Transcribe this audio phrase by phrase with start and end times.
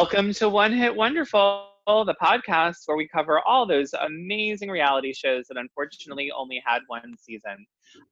[0.00, 5.44] Welcome to One Hit Wonderful, the podcast where we cover all those amazing reality shows
[5.48, 7.66] that unfortunately only had one season.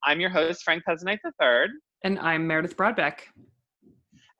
[0.04, 1.70] I'm your host, Frank Pezzanite III.
[2.04, 3.20] And I'm Meredith Broadbeck.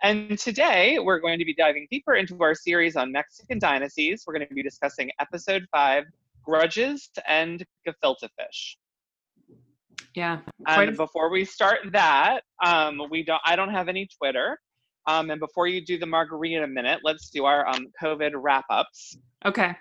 [0.02, 4.24] And today we're going to be diving deeper into our series on Mexican dynasties.
[4.26, 6.04] We're going to be discussing episode five,
[6.44, 8.76] Grudges and Gefilte Fish.
[10.14, 10.40] Yeah.
[10.66, 13.40] And before we start that, um, we don't.
[13.46, 14.58] I don't have any Twitter.
[15.06, 19.16] Um, and before you do the margarita minute, let's do our um, COVID wrap ups.
[19.46, 19.74] Okay.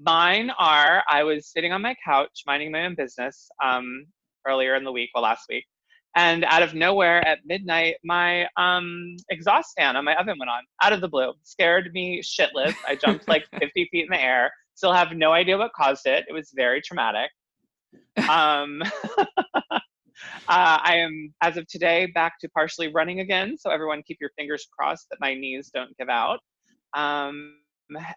[0.00, 4.06] Mine are I was sitting on my couch minding my own business um,
[4.46, 5.64] earlier in the week, well, last week.
[6.16, 10.62] And out of nowhere at midnight, my um, exhaust fan on my oven went on
[10.82, 11.32] out of the blue.
[11.42, 12.74] Scared me shitless.
[12.86, 14.50] I jumped like 50 feet in the air.
[14.74, 16.24] Still have no idea what caused it.
[16.28, 17.30] It was very traumatic.
[18.28, 18.82] Um,
[20.48, 23.56] uh, I am, as of today, back to partially running again.
[23.58, 26.40] So everyone keep your fingers crossed that my knees don't give out.
[26.94, 27.54] Um,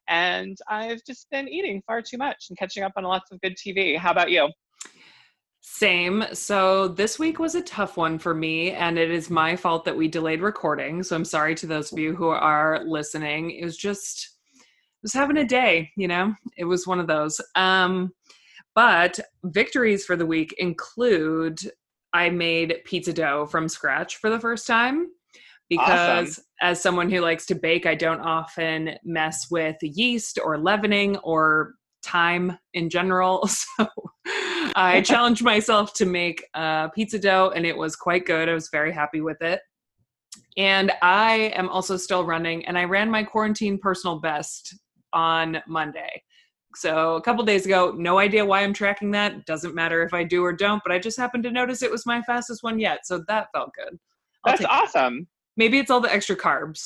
[0.08, 3.56] and I've just been eating far too much and catching up on lots of good
[3.56, 3.98] TV.
[3.98, 4.50] How about you?
[5.62, 6.26] Same.
[6.34, 9.96] So this week was a tough one for me, and it is my fault that
[9.96, 11.04] we delayed recording.
[11.04, 13.52] So I'm sorry to those of you who are listening.
[13.52, 14.38] It was just,
[15.04, 17.40] was having a day, you know, it was one of those.
[17.56, 18.12] Um,
[18.74, 21.60] but victories for the week include
[22.14, 25.08] I made pizza dough from scratch for the first time
[25.70, 26.44] because awesome.
[26.62, 31.76] as someone who likes to bake, I don't often mess with yeast or leavening or
[32.04, 33.48] time in general.
[33.78, 33.88] So
[34.76, 38.48] I challenged myself to make uh, pizza dough and it was quite good.
[38.48, 39.62] I was very happy with it.
[40.56, 44.78] And I am also still running and I ran my quarantine personal best
[45.14, 46.24] on Monday.
[46.76, 49.46] So a couple days ago, no idea why I'm tracking that.
[49.46, 52.06] Doesn't matter if I do or don't, but I just happened to notice it was
[52.06, 53.06] my fastest one yet.
[53.06, 54.00] So that felt good.
[54.46, 55.28] I'll That's awesome.
[55.58, 56.86] Maybe it's all the extra carbs.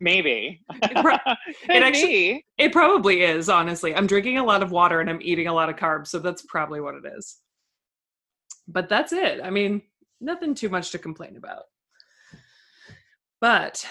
[0.00, 0.62] Maybe.
[0.70, 1.14] it, pro-
[1.74, 3.94] it actually it probably is, honestly.
[3.94, 6.42] I'm drinking a lot of water and I'm eating a lot of carbs, so that's
[6.42, 7.38] probably what it is.
[8.68, 9.40] But that's it.
[9.42, 9.82] I mean,
[10.20, 11.64] nothing too much to complain about.
[13.40, 13.84] But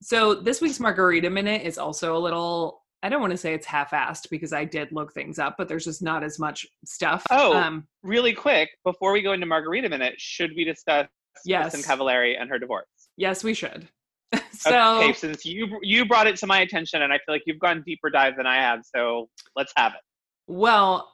[0.00, 3.66] so this week's margarita minute is also a little I don't want to say it's
[3.66, 7.24] half-assed because I did look things up, but there's just not as much stuff.
[7.30, 11.08] Oh, um, really quick before we go into Margarita Minute, should we discuss
[11.44, 11.74] yes.
[11.74, 12.86] Kristin Cavallari and her divorce?
[13.16, 13.88] Yes, we should.
[14.52, 17.58] so, okay, since you you brought it to my attention, and I feel like you've
[17.58, 20.00] gone deeper dive than I have, so let's have it.
[20.46, 21.12] Well,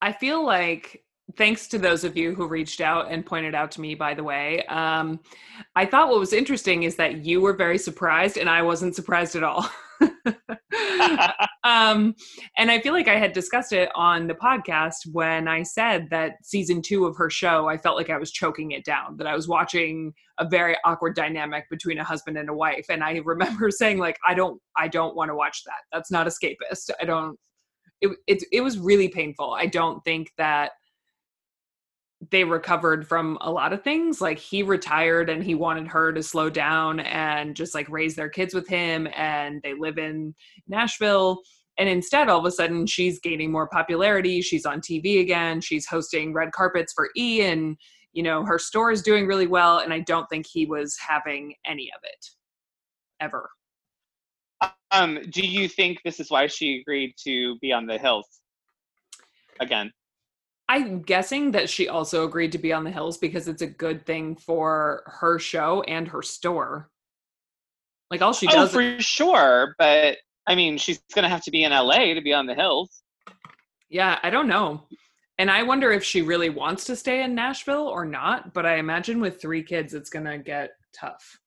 [0.00, 1.04] I feel like
[1.36, 4.22] thanks to those of you who reached out and pointed out to me by the
[4.22, 5.18] way um,
[5.74, 9.34] i thought what was interesting is that you were very surprised and i wasn't surprised
[9.34, 9.68] at all
[11.64, 12.14] um,
[12.56, 16.36] and I feel like I had discussed it on the podcast when I said that
[16.42, 19.34] season two of her show, I felt like I was choking it down, that I
[19.34, 22.86] was watching a very awkward dynamic between a husband and a wife.
[22.88, 25.82] And I remember saying, like, I don't, I don't want to watch that.
[25.92, 26.90] That's not escapist.
[27.00, 27.38] I don't,
[28.00, 29.54] it, it, it was really painful.
[29.58, 30.72] I don't think that
[32.30, 34.20] they recovered from a lot of things.
[34.20, 38.28] Like he retired and he wanted her to slow down and just like raise their
[38.28, 39.08] kids with him.
[39.14, 40.34] And they live in
[40.68, 41.40] Nashville.
[41.76, 44.40] And instead, all of a sudden, she's gaining more popularity.
[44.42, 45.60] She's on TV again.
[45.60, 47.76] She's hosting red carpets for E, and
[48.12, 49.78] you know her store is doing really well.
[49.78, 52.26] And I don't think he was having any of it
[53.20, 53.50] ever.
[54.92, 58.26] Um, do you think this is why she agreed to be on the hills
[59.58, 59.90] again?
[60.68, 64.06] I'm guessing that she also agreed to be on the hills because it's a good
[64.06, 66.90] thing for her show and her store.
[68.10, 68.70] Like all she oh, does.
[68.70, 72.32] Oh, for sure, but I mean, she's gonna have to be in LA to be
[72.32, 73.02] on the hills.
[73.88, 74.84] Yeah, I don't know.
[75.38, 78.54] And I wonder if she really wants to stay in Nashville or not.
[78.54, 81.38] But I imagine with three kids, it's gonna get tough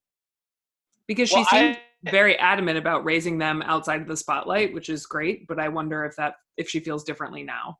[1.06, 1.76] because she well, seemed
[2.06, 5.48] I, very adamant about raising them outside of the spotlight, which is great.
[5.48, 7.78] But I wonder if that if she feels differently now.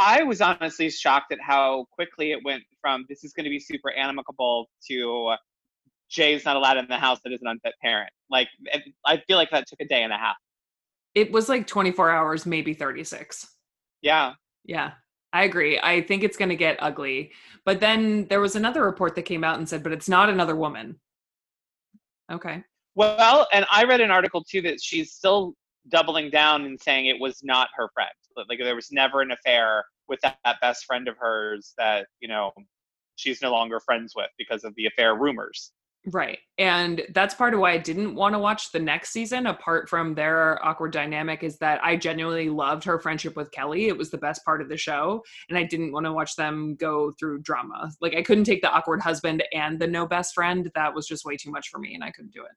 [0.00, 3.60] I was honestly shocked at how quickly it went from this is going to be
[3.60, 5.34] super amicable to
[6.08, 8.10] Jay's not allowed in the house that is an unfit parent.
[8.30, 8.48] Like,
[9.04, 10.36] I feel like that took a day and a half.
[11.14, 13.46] It was like 24 hours, maybe 36.
[14.00, 14.32] Yeah.
[14.64, 14.92] Yeah.
[15.32, 15.78] I agree.
[15.80, 17.32] I think it's going to get ugly.
[17.64, 20.56] But then there was another report that came out and said, but it's not another
[20.56, 20.98] woman.
[22.32, 22.64] Okay.
[22.94, 25.54] Well, and I read an article too that she's still
[25.88, 28.10] doubling down and saying it was not her friend.
[28.48, 32.28] Like there was never an affair with that, that best friend of hers that, you
[32.28, 32.52] know,
[33.16, 35.72] she's no longer friends with because of the affair rumors.
[36.06, 36.38] Right.
[36.56, 40.14] And that's part of why I didn't want to watch the next season, apart from
[40.14, 43.88] their awkward dynamic, is that I genuinely loved her friendship with Kelly.
[43.88, 45.22] It was the best part of the show.
[45.50, 47.90] And I didn't want to watch them go through drama.
[48.00, 50.70] Like, I couldn't take the awkward husband and the no best friend.
[50.74, 52.52] That was just way too much for me, and I couldn't do it.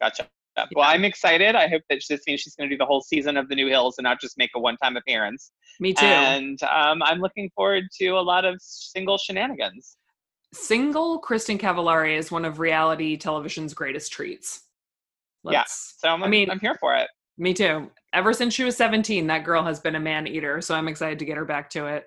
[0.00, 0.28] Gotcha.
[0.74, 1.54] Well, I'm excited.
[1.54, 3.68] I hope that this means she's going to do the whole season of The New
[3.68, 5.52] Hills and not just make a one-time appearance.
[5.80, 6.06] Me too.
[6.06, 9.96] And um, I'm looking forward to a lot of single shenanigans.
[10.52, 14.62] Single Kristin Cavallari is one of reality television's greatest treats.
[15.44, 15.64] Let's, yeah.
[16.08, 17.08] So I'm, I mean, I'm here for it.
[17.36, 17.90] Me too.
[18.12, 20.60] Ever since she was 17, that girl has been a man eater.
[20.60, 22.06] So I'm excited to get her back to it.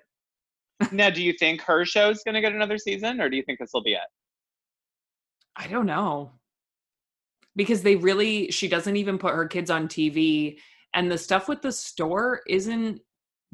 [0.92, 3.42] now, do you think her show is going to get another season, or do you
[3.44, 4.00] think this will be it?
[5.56, 6.32] I don't know.
[7.54, 10.56] Because they really, she doesn't even put her kids on TV.
[10.94, 13.00] And the stuff with the store isn't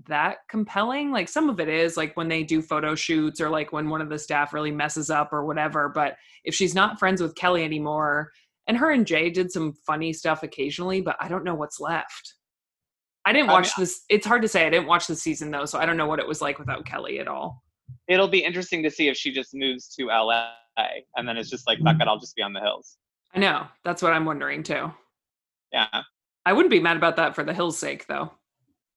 [0.07, 1.11] that compelling.
[1.11, 4.01] Like some of it is, like when they do photo shoots or like when one
[4.01, 5.89] of the staff really messes up or whatever.
[5.89, 8.31] But if she's not friends with Kelly anymore,
[8.67, 12.35] and her and Jay did some funny stuff occasionally, but I don't know what's left.
[13.25, 14.05] I didn't watch I mean, this.
[14.09, 14.67] It's hard to say.
[14.67, 16.87] I didn't watch the season though, so I don't know what it was like without
[16.87, 17.63] Kelly at all.
[18.07, 20.51] It'll be interesting to see if she just moves to LA
[21.17, 22.03] and then it's just like, fuck mm-hmm.
[22.03, 22.97] it, I'll just be on the hills.
[23.35, 23.67] I know.
[23.85, 24.93] That's what I'm wondering too.
[25.73, 26.03] Yeah.
[26.47, 28.33] I wouldn't be mad about that for the hills' sake though.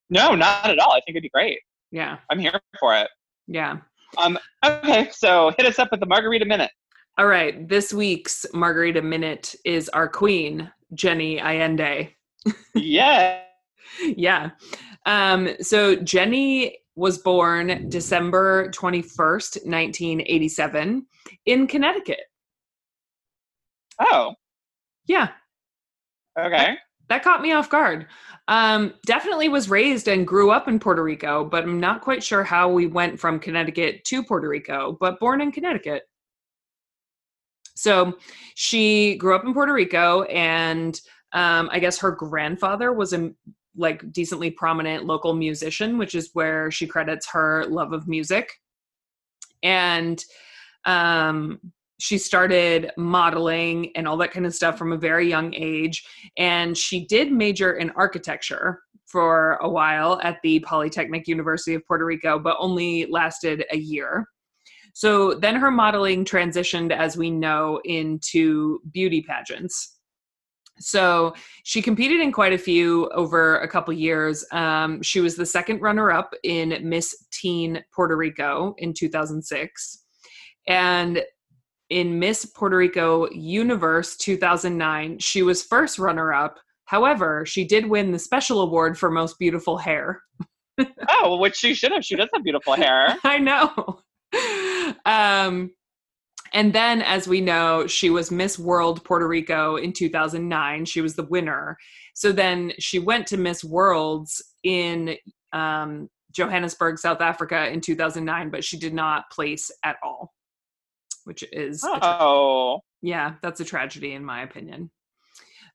[0.09, 0.91] No, not at all.
[0.91, 1.59] I think it'd be great.
[1.91, 2.17] Yeah.
[2.29, 3.09] I'm here for it.
[3.47, 3.77] Yeah.
[4.17, 6.71] Um, okay, so hit us up with the margarita minute.
[7.17, 7.67] All right.
[7.67, 12.13] This week's margarita minute is our queen, Jenny Allende.
[12.75, 13.41] yeah.
[14.03, 14.51] yeah.
[15.05, 21.05] Um, so Jenny was born December 21st, 1987,
[21.45, 22.19] in Connecticut.
[24.01, 24.33] Oh.
[25.05, 25.29] Yeah.
[26.37, 26.77] Okay.
[27.09, 28.07] That caught me off guard.
[28.47, 32.43] Um, definitely was raised and grew up in Puerto Rico, but I'm not quite sure
[32.43, 36.03] how we went from Connecticut to Puerto Rico, but born in Connecticut.
[37.75, 38.17] So
[38.55, 40.99] she grew up in Puerto Rico, and
[41.33, 43.31] um, I guess her grandfather was a
[43.75, 48.51] like decently prominent local musician, which is where she credits her love of music.
[49.63, 50.23] And
[50.85, 51.59] um,
[52.01, 56.03] she started modeling and all that kind of stuff from a very young age.
[56.35, 62.03] And she did major in architecture for a while at the Polytechnic University of Puerto
[62.03, 64.25] Rico, but only lasted a year.
[64.95, 69.99] So then her modeling transitioned, as we know, into beauty pageants.
[70.79, 74.43] So she competed in quite a few over a couple years.
[74.51, 79.99] Um, she was the second runner up in Miss Teen Puerto Rico in 2006.
[80.67, 81.21] And
[81.91, 86.57] in Miss Puerto Rico Universe 2009, she was first runner up.
[86.85, 90.21] However, she did win the special award for most beautiful hair.
[91.09, 92.03] oh, which she should have.
[92.03, 93.17] She does have beautiful hair.
[93.25, 93.99] I know.
[95.05, 95.71] Um,
[96.53, 100.85] and then, as we know, she was Miss World Puerto Rico in 2009.
[100.85, 101.77] She was the winner.
[102.13, 105.15] So then she went to Miss Worlds in
[105.51, 110.33] um, Johannesburg, South Africa in 2009, but she did not place at all,
[111.25, 111.83] which is.
[111.85, 112.81] Oh.
[113.01, 114.91] yeah, that's a tragedy in my opinion.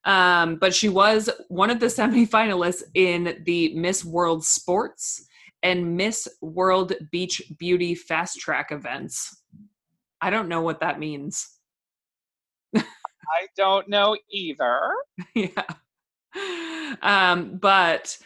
[0.05, 5.25] Um, but she was one of the semifinalists in the Miss World Sports
[5.63, 9.41] and Miss World Beach Beauty Fast Track events.
[10.21, 11.47] I don't know what that means.
[12.75, 14.93] I don't know either.
[15.35, 15.63] yeah.
[17.01, 18.17] Um, but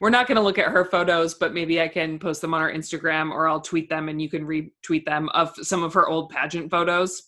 [0.00, 2.60] we're not going to look at her photos, but maybe I can post them on
[2.60, 6.08] our Instagram or I'll tweet them and you can retweet them of some of her
[6.08, 7.22] old pageant photos.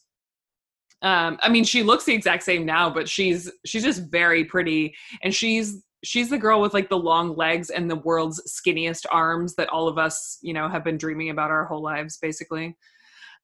[1.03, 4.95] Um, I mean, she looks the exact same now, but she's she's just very pretty,
[5.23, 9.55] and she's she's the girl with like the long legs and the world's skinniest arms
[9.55, 12.77] that all of us, you know, have been dreaming about our whole lives, basically.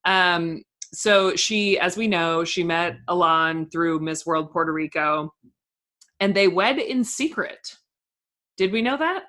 [0.04, 0.62] Um,
[0.92, 5.32] so she, as we know, she met Alon through Miss World Puerto Rico,
[6.20, 7.76] and they wed in secret.
[8.56, 9.24] Did we know that?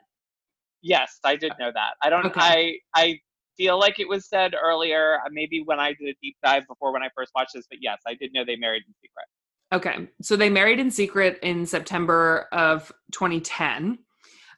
[0.82, 1.94] Yes, I did know that.
[2.01, 2.25] I don't.
[2.25, 2.39] Okay.
[2.41, 3.20] I I
[3.58, 6.94] feel like it was said earlier, uh, maybe when I did a deep dive before
[6.94, 9.25] when I first watched this, but yes, I did know they married in secret.
[9.74, 13.98] Okay, so they married in secret in September of 2010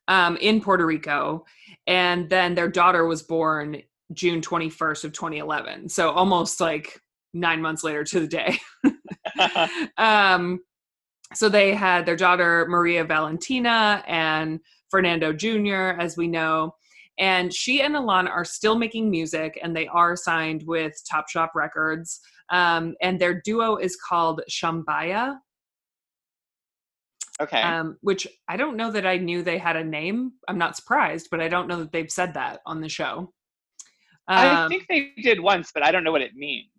[0.07, 1.45] um, in Puerto Rico,
[1.85, 3.81] and then their daughter was born
[4.13, 5.89] June 21st of 2011.
[5.89, 6.99] So almost like
[7.33, 8.59] nine months later to the day.
[9.97, 10.59] um,
[11.33, 16.73] so they had their daughter Maria Valentina and Fernando Jr., as we know.
[17.19, 21.51] And she and Alan are still making music and they are signed with Top Shop
[21.55, 22.19] Records.
[22.49, 25.37] Um, and their duo is called Shambaya.
[27.41, 27.61] Okay.
[27.61, 30.33] Um, which I don't know that I knew they had a name.
[30.47, 33.31] I'm not surprised, but I don't know that they've said that on the show.
[34.29, 36.69] Um, I think they did once, but I don't know what it means.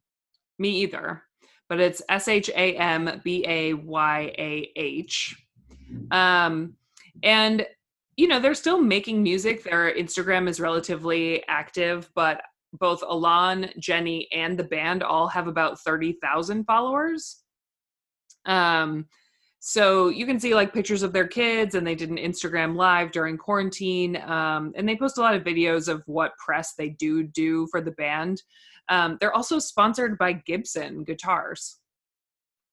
[0.59, 1.23] Me either.
[1.69, 5.37] But it's S H A M B A Y A H.
[6.11, 6.75] Um,
[7.23, 7.67] and
[8.17, 9.65] you know they're still making music.
[9.65, 15.81] Their Instagram is relatively active, but both Alan, Jenny, and the band all have about
[15.81, 17.43] thirty thousand followers.
[18.47, 19.07] Um,
[19.61, 23.11] So you can see like pictures of their kids, and they did an Instagram live
[23.11, 24.17] during quarantine.
[24.17, 27.81] Um, and they post a lot of videos of what press they do do for
[27.81, 28.41] the band.
[28.88, 31.78] Um, they're also sponsored by Gibson guitars.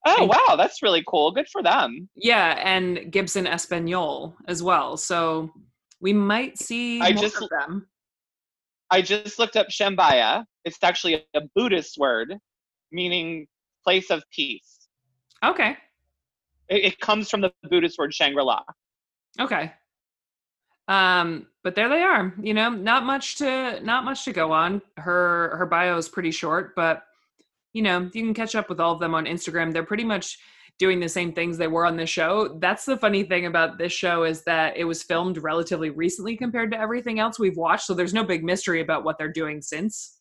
[0.07, 1.31] Oh wow, that's really cool.
[1.31, 2.10] Good for them.
[2.15, 4.98] Yeah, and Gibson Espanol as well.
[4.98, 5.50] So
[6.00, 7.88] we might see I more just- of them.
[8.91, 10.45] I just looked up Shambaya.
[10.63, 12.36] It's actually a Buddhist word
[12.91, 13.48] meaning
[13.84, 14.88] place of peace.
[15.43, 15.75] Okay.
[16.69, 18.62] It, it comes from the Buddhist word Shangri-La.
[19.41, 19.74] Okay.
[20.88, 22.34] Um, but there they are.
[22.39, 24.82] You know, not much to not much to go on.
[24.98, 27.04] Her her bio is pretty short, but
[27.74, 29.74] you know, you can catch up with all of them on Instagram.
[29.74, 30.38] They're pretty much
[30.77, 32.58] doing the same things they were on the show.
[32.60, 36.72] That's the funny thing about this show is that it was filmed relatively recently compared
[36.72, 40.20] to everything else we've watched, so there's no big mystery about what they're doing since.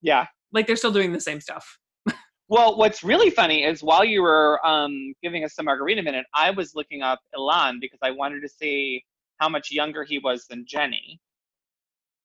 [0.00, 0.26] Yeah.
[0.52, 1.78] Like they're still doing the same stuff.
[2.48, 6.50] Well, what's really funny is while you were um, giving us the margarita minute, I
[6.50, 9.02] was looking up Ilan because I wanted to see
[9.38, 11.20] how much younger he was than Jenny,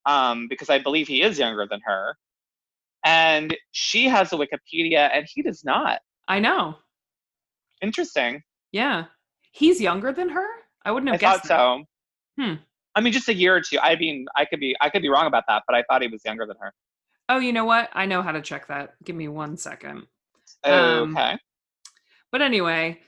[0.06, 2.16] um, because I believe he is younger than her.
[3.06, 6.00] And she has a Wikipedia, and he does not.
[6.28, 6.76] I know.
[7.82, 8.44] Interesting.
[8.72, 9.06] Yeah.
[9.52, 10.46] He's younger than her?
[10.86, 11.48] I wouldn't I have thought guessed.
[11.50, 11.58] that.
[11.58, 11.84] so.
[12.40, 12.54] Hmm.
[12.96, 13.80] I mean, just a year or two.
[13.80, 16.08] I mean, I could be, I could be wrong about that, but I thought he
[16.08, 16.74] was younger than her.
[17.30, 17.90] Oh, you know what?
[17.94, 18.96] I know how to check that.
[19.04, 20.04] Give me one second.
[20.64, 21.38] Um, Okay.
[22.32, 23.00] But anyway,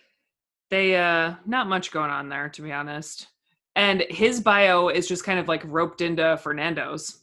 [0.69, 3.27] they uh not much going on there to be honest.
[3.75, 7.19] And his bio is just kind of like roped into Fernando's.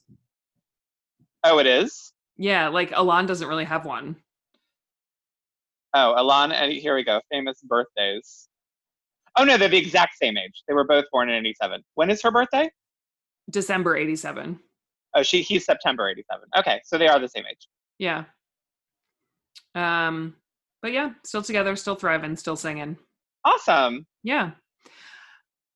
[1.44, 2.12] oh, it is.
[2.38, 4.16] Yeah, like Alon doesn't really have one.
[5.94, 7.20] Oh, Alon, and here we go.
[7.30, 8.48] Famous birthdays.
[9.38, 10.62] Oh no, they're the exact same age.
[10.68, 11.82] They were both born in '87.
[11.94, 12.70] When is her birthday?
[13.50, 14.58] December 87.
[15.14, 16.48] Oh, she he's September '87.
[16.58, 17.68] Okay, so they are the same age.
[17.98, 18.24] Yeah.
[19.74, 20.36] Um
[20.82, 22.96] but yeah, still together, still thriving, still singing.
[23.44, 24.06] Awesome.
[24.22, 24.52] Yeah.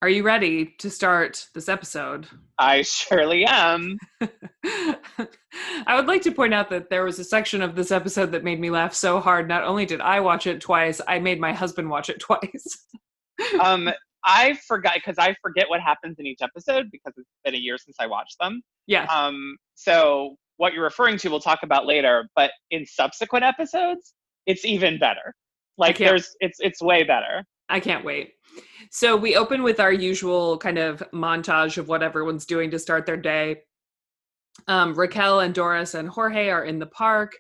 [0.03, 2.27] Are you ready to start this episode?
[2.59, 3.99] I surely am.
[4.65, 8.43] I would like to point out that there was a section of this episode that
[8.43, 9.47] made me laugh so hard.
[9.47, 12.87] Not only did I watch it twice, I made my husband watch it twice.
[13.61, 13.91] Um,
[14.25, 17.77] I forgot because I forget what happens in each episode because it's been a year
[17.77, 18.63] since I watched them.
[18.87, 19.05] yeah.
[19.05, 22.27] Um, so what you're referring to, we'll talk about later.
[22.35, 24.15] But in subsequent episodes,
[24.47, 25.35] it's even better.
[25.77, 27.45] Like there's, it's it's way better.
[27.71, 28.35] I can't wait.
[28.91, 33.07] So we open with our usual kind of montage of what everyone's doing to start
[33.07, 33.63] their day.
[34.67, 37.37] Um, Raquel and Doris and Jorge are in the park,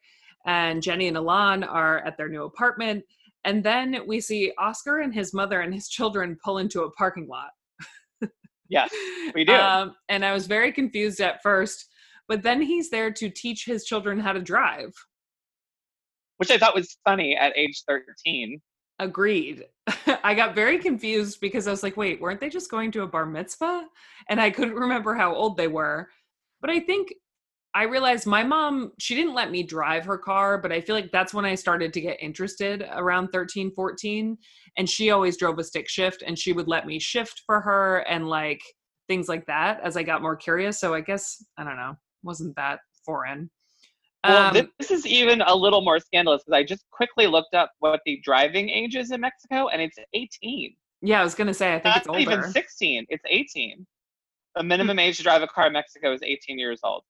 [0.47, 3.05] and Jenny and Alon are at their new apartment.
[3.45, 7.27] And then we see Oscar and his mother and his children pull into a parking
[7.27, 7.51] lot.
[8.71, 8.91] Yes,
[9.35, 9.53] we do.
[9.53, 11.89] Um, and I was very confused at first,
[12.29, 14.95] but then he's there to teach his children how to drive.
[16.39, 18.63] Which I thought was funny at age 13.
[19.01, 19.65] Agreed.
[20.23, 23.07] I got very confused because I was like, wait, weren't they just going to a
[23.07, 23.87] bar mitzvah?
[24.29, 26.09] And I couldn't remember how old they were.
[26.61, 27.15] But I think
[27.75, 31.11] I realized my mom, she didn't let me drive her car, but I feel like
[31.13, 34.37] that's when I started to get interested around 13, 14.
[34.77, 38.01] And she always drove a stick shift and she would let me shift for her
[38.01, 38.61] and like
[39.09, 40.79] things like that as I got more curious.
[40.79, 43.51] So I guess, I don't know, wasn't that foreign.
[44.25, 47.73] Well, Um, this, is even a little more scandalous because I just quickly looked up
[47.79, 50.75] what the driving age is in Mexico, and it's 18.
[51.03, 52.21] yeah, I was going to say, I think Not it's older.
[52.25, 52.31] Hmm.
[52.41, 53.07] even 16.
[53.09, 53.87] It's 18.
[54.57, 57.03] The minimum age to drive a car in Mexico is 18 years old.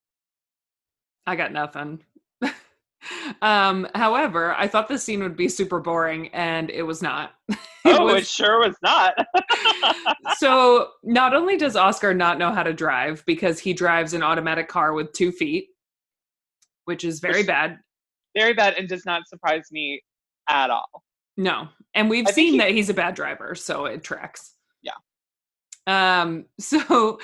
[1.26, 2.00] I got nothing.
[3.42, 7.32] um, however, I thought this scene would be super boring, and it was not.
[7.82, 9.14] It oh, was- it sure was not.
[10.36, 14.68] so not only does Oscar not know how to drive because he drives an automatic
[14.68, 15.68] car with two feet,
[16.90, 17.78] which is very Which- bad.
[18.36, 20.02] Very bad and does not surprise me
[20.48, 21.04] at all.
[21.36, 24.56] No, and we've I seen he- that he's a bad driver, so it tracks.
[24.82, 24.92] Yeah.
[25.86, 26.46] Um.
[26.60, 27.20] So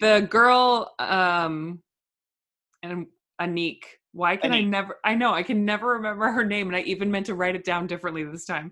[0.00, 1.80] the girl, um,
[2.82, 3.06] and
[3.40, 3.82] Anik.
[4.12, 4.98] Why can I never?
[5.04, 7.64] I know I can never remember her name, and I even meant to write it
[7.64, 8.70] down differently this time.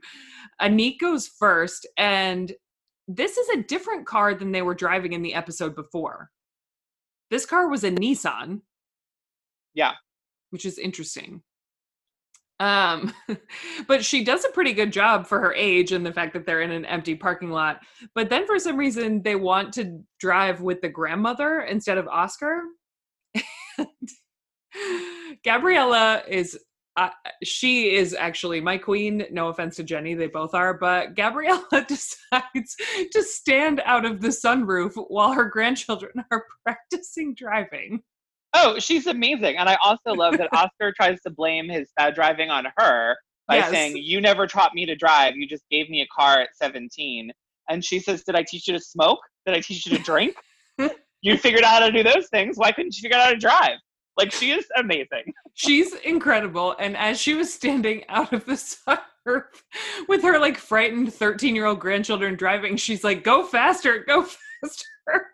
[0.60, 2.52] Anik goes first, and
[3.08, 6.30] this is a different car than they were driving in the episode before.
[7.30, 8.60] This car was a Nissan.
[9.74, 9.92] Yeah.
[10.52, 11.42] Which is interesting.
[12.60, 13.12] Um,
[13.88, 16.62] but she does a pretty good job for her age and the fact that they're
[16.62, 17.80] in an empty parking lot.
[18.14, 22.62] But then for some reason they want to drive with the grandmother instead of Oscar.
[25.44, 26.58] Gabriella is
[26.96, 27.08] uh,
[27.42, 29.24] she is actually my queen.
[29.30, 32.76] No offense to Jenny, they both are, but Gabriella decides
[33.12, 38.02] to stand out of the sunroof while her grandchildren are practicing driving.
[38.54, 39.56] Oh, she's amazing.
[39.56, 43.16] And I also love that Oscar tries to blame his bad driving on her
[43.48, 43.70] by Yes.
[43.70, 45.36] saying, You never taught me to drive.
[45.36, 47.30] You just gave me a car at 17.
[47.68, 49.20] And she says, Did I teach you to smoke?
[49.46, 50.36] Did I teach you to drink?
[51.22, 52.56] you figured out how to do those things.
[52.58, 53.78] Why couldn't you figure out how to drive?
[54.18, 55.32] Like, she is amazing.
[55.54, 56.76] She's incredible.
[56.78, 59.44] And as she was standing out of the sunroof
[60.08, 64.22] with her like frightened 13 year old grandchildren driving, she's like, go faster, go
[64.62, 65.31] faster.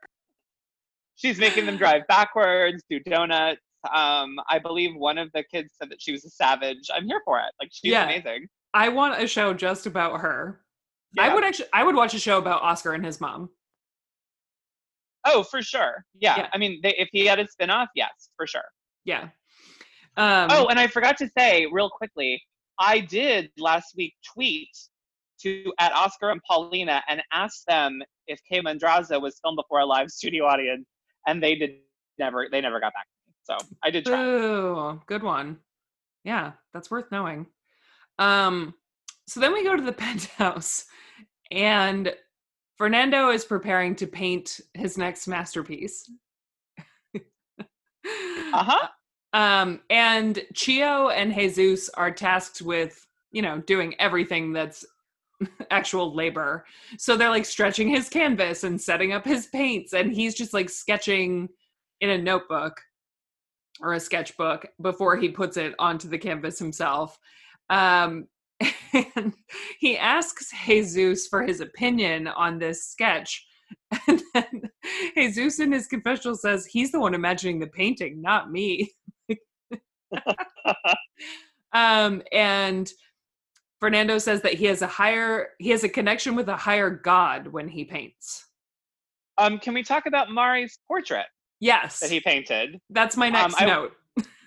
[1.19, 3.61] She's making them drive backwards, do donuts.
[3.93, 6.89] Um, I believe one of the kids said that she was a savage.
[6.95, 7.53] I'm here for it.
[7.61, 8.05] Like, she's Yeah.
[8.05, 8.47] amazing.
[8.73, 10.61] I want a show just about her.
[11.19, 13.51] I would actually I would watch a show about Oscar and his mom.
[15.25, 16.05] Oh, for sure.
[16.19, 16.37] Yeah.
[16.37, 16.49] Yeah.
[16.53, 18.65] I mean, they, if he had a spinoff, yes, for sure.
[19.05, 19.25] Yeah.
[20.17, 22.41] Um Oh, and I forgot to say real quickly,
[22.79, 24.69] I did last week tweet
[25.41, 29.87] to at Oscar and Paulina and asked them if Kay Mandraza was filmed before a
[29.87, 30.87] live studio audience,
[31.27, 31.77] and they did
[32.19, 33.35] never they never got back to me.
[33.43, 34.23] So I did try.
[34.23, 35.59] Ooh, good one.
[36.25, 37.47] Yeah, that's worth knowing.
[38.19, 38.75] Um,
[39.27, 40.85] so then we go to the penthouse,
[41.51, 42.13] and
[42.77, 46.11] Fernando is preparing to paint his next masterpiece.
[48.53, 48.89] Uh-huh.
[49.35, 54.87] Um, and Chio and Jesus are tasked with, you know, doing everything that's
[55.71, 56.65] actual labor.
[56.99, 60.71] So they're like stretching his canvas and setting up his paints, and he's just like
[60.71, 61.49] sketching
[62.01, 62.81] in a notebook
[63.81, 67.19] or a sketchbook before he puts it onto the canvas himself.
[67.71, 68.27] Um,
[68.93, 69.35] and
[69.79, 73.45] he asks Jesus for his opinion on this sketch.
[74.07, 74.63] And then
[75.15, 78.91] Jesus in his confessional says he's the one imagining the painting, not me.
[81.73, 82.91] um, and
[83.81, 87.47] Fernando says that he has a higher he has a connection with a higher god
[87.49, 88.47] when he paints.
[89.39, 91.27] Um, can we talk about Mari's portrait
[91.61, 92.79] Yes, that he painted?
[92.91, 93.93] that's my next I- note.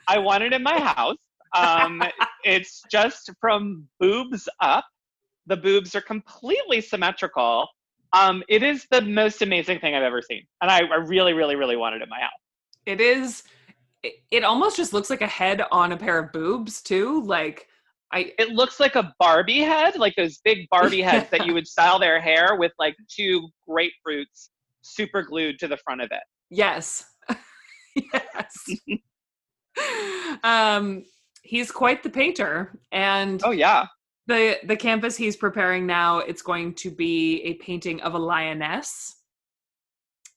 [0.07, 1.15] I want it in my house.
[1.55, 2.01] Um,
[2.43, 4.85] it's just from boobs up.
[5.47, 7.67] The boobs are completely symmetrical.
[8.13, 11.55] Um, it is the most amazing thing I've ever seen, and I, I really, really,
[11.55, 12.31] really want it in my house.
[12.85, 13.43] It is.
[14.03, 17.23] It, it almost just looks like a head on a pair of boobs too.
[17.23, 17.67] Like
[18.13, 21.67] I It looks like a Barbie head, like those big Barbie heads that you would
[21.67, 24.49] style their hair with, like two grapefruits
[24.81, 26.23] super glued to the front of it.
[26.49, 27.05] yes,
[27.95, 28.79] yes.
[30.43, 31.03] um,
[31.43, 33.87] he's quite the painter, and Oh yeah,
[34.27, 39.15] the the canvas he's preparing now it's going to be a painting of a lioness.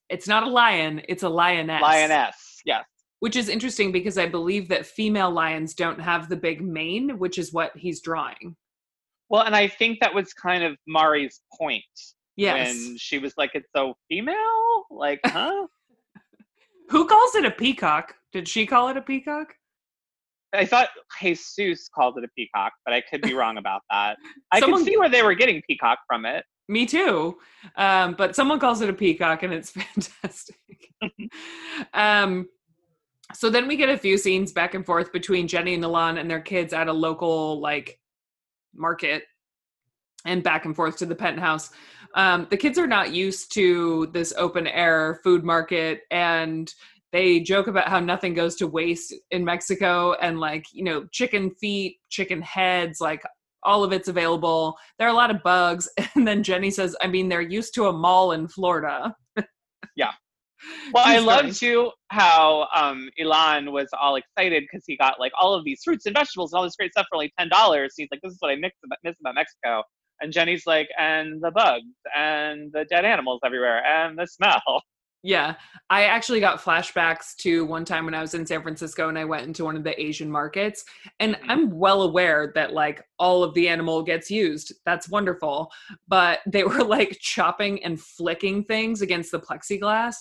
[0.08, 1.82] It's not a lion; it's a lioness.
[1.82, 2.60] lioness.
[2.64, 2.84] Yes.
[3.24, 7.38] Which is interesting because I believe that female lions don't have the big mane, which
[7.38, 8.54] is what he's drawing.
[9.30, 11.82] Well, and I think that was kind of Mari's point
[12.36, 12.66] Yes.
[12.76, 15.66] when she was like, "It's so female." Like, huh?
[16.90, 18.14] Who calls it a peacock?
[18.34, 19.54] Did she call it a peacock?
[20.52, 24.18] I thought Jesus called it a peacock, but I could be wrong about that.
[24.52, 26.44] I Someone- could see where they were getting peacock from it.
[26.68, 27.38] Me too.
[27.76, 30.58] Um, but someone calls it a peacock and it's fantastic.
[31.94, 32.48] um,
[33.32, 36.30] so then we get a few scenes back and forth between Jenny and Milan and
[36.30, 37.98] their kids at a local like
[38.74, 39.24] market
[40.24, 41.70] and back and forth to the penthouse.
[42.14, 46.72] Um, the kids are not used to this open air food market and
[47.12, 51.50] they joke about how nothing goes to waste in Mexico and like, you know, chicken
[51.60, 53.22] feet, chicken heads, like
[53.62, 54.76] all of it's available.
[54.98, 55.88] There are a lot of bugs.
[56.16, 59.14] And then Jenny says, I mean, they're used to a mall in Florida.
[59.96, 60.12] Yeah.
[60.92, 65.32] Well, I True love too how um, Ilan was all excited because he got like
[65.38, 67.94] all of these fruits and vegetables and all this great stuff for like ten dollars.
[67.96, 69.82] He's like, "This is what I miss about, miss about Mexico."
[70.20, 71.84] And Jenny's like, "And the bugs
[72.16, 74.62] and the dead animals everywhere and the smell."
[75.26, 75.54] Yeah.
[75.88, 79.24] I actually got flashbacks to one time when I was in San Francisco and I
[79.24, 80.84] went into one of the Asian markets.
[81.18, 81.44] And Mhm.
[81.48, 84.74] I'm well aware that like all of the animal gets used.
[84.84, 85.72] That's wonderful.
[86.08, 90.16] But they were like chopping and flicking things against the plexiglass.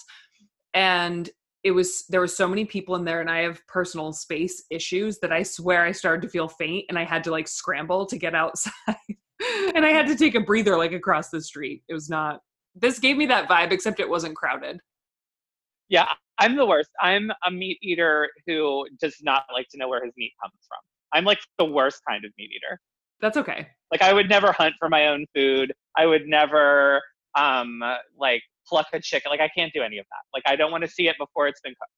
[0.73, 1.29] And
[1.63, 5.19] it was there were so many people in there and I have personal space issues
[5.19, 8.17] that I swear I started to feel faint and I had to like scramble to
[8.17, 8.73] get outside.
[9.75, 11.83] and I had to take a breather like across the street.
[11.87, 12.41] It was not
[12.75, 14.79] this gave me that vibe except it wasn't crowded.
[15.89, 16.07] Yeah,
[16.39, 16.89] I'm the worst.
[17.01, 20.79] I'm a meat eater who does not like to know where his meat comes from.
[21.13, 22.79] I'm like the worst kind of meat eater.
[23.21, 23.67] That's okay.
[23.91, 25.71] Like I would never hunt for my own food.
[25.95, 27.01] I would never
[27.35, 27.81] um
[28.17, 29.29] like pluck a chicken.
[29.29, 30.23] Like I can't do any of that.
[30.33, 31.91] Like I don't want to see it before it's been cooked.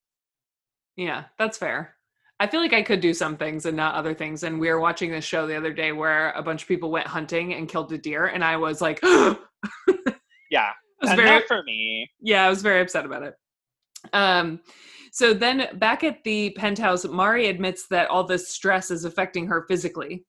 [0.97, 1.95] Yeah, that's fair.
[2.39, 4.43] I feel like I could do some things and not other things.
[4.43, 7.07] And we were watching this show the other day where a bunch of people went
[7.07, 8.99] hunting and killed a deer, and I was like,
[10.51, 10.71] Yeah.
[11.01, 12.09] was very for me.
[12.21, 13.33] yeah, I was very upset about it.
[14.13, 14.59] Um,
[15.11, 19.65] so then back at the penthouse, Mari admits that all this stress is affecting her
[19.67, 20.25] physically.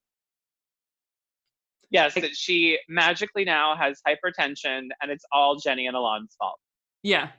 [1.90, 6.58] Yes, that she magically now has hypertension and it's all Jenny and Alon's fault.
[7.02, 7.30] Yeah.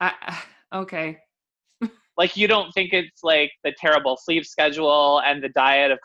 [0.00, 0.38] I,
[0.74, 1.18] okay.
[2.16, 5.98] like you don't think it's like the terrible sleep schedule and the diet of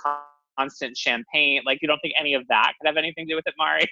[0.57, 1.61] constant champagne.
[1.65, 3.87] Like you don't think any of that could have anything to do with it, Mari.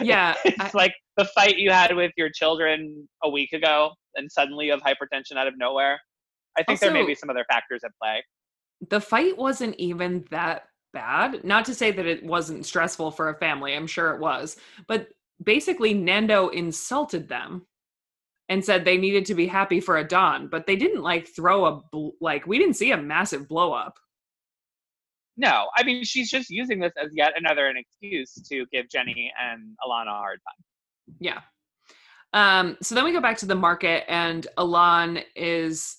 [0.00, 0.34] Yeah.
[0.44, 4.66] it's I, like the fight you had with your children a week ago and suddenly
[4.66, 6.00] you have hypertension out of nowhere.
[6.56, 8.22] I think there may be some other factors at play.
[8.90, 11.44] the fight wasn't even that bad.
[11.44, 14.56] Not to say that it wasn't stressful for a family, I'm sure it was.
[14.86, 15.08] But
[15.42, 17.66] basically, Nando insulted them
[18.48, 21.66] and said they needed to be happy for a Don, but they didn't like throw
[21.66, 23.98] a, bl- like, we didn't see a massive blow up.
[25.40, 29.32] No, I mean she's just using this as yet another an excuse to give Jenny
[29.40, 30.64] and Alana a hard time.
[31.20, 31.40] Yeah.
[32.32, 35.96] Um, so then we go back to the market, and Alon is.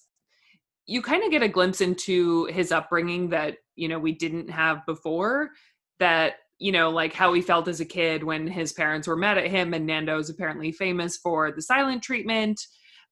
[0.88, 4.86] You kind of get a glimpse into his upbringing that you know we didn't have
[4.86, 5.52] before.
[6.00, 9.38] That you know, like how he felt as a kid when his parents were mad
[9.38, 12.60] at him, and Nando's apparently famous for the silent treatment.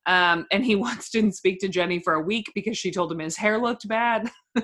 [0.05, 3.19] Um, and he once didn't speak to Jenny for a week because she told him
[3.19, 4.29] his hair looked bad.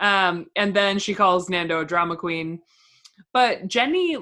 [0.00, 2.60] um, and then she calls Nando a drama queen.
[3.32, 4.16] But Jenny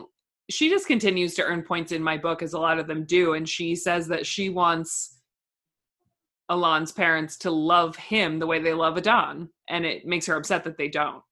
[0.50, 3.34] she just continues to earn points in my book as a lot of them do
[3.34, 5.13] and she says that she wants
[6.50, 10.62] alon's parents to love him the way they love adon and it makes her upset
[10.64, 11.22] that they don't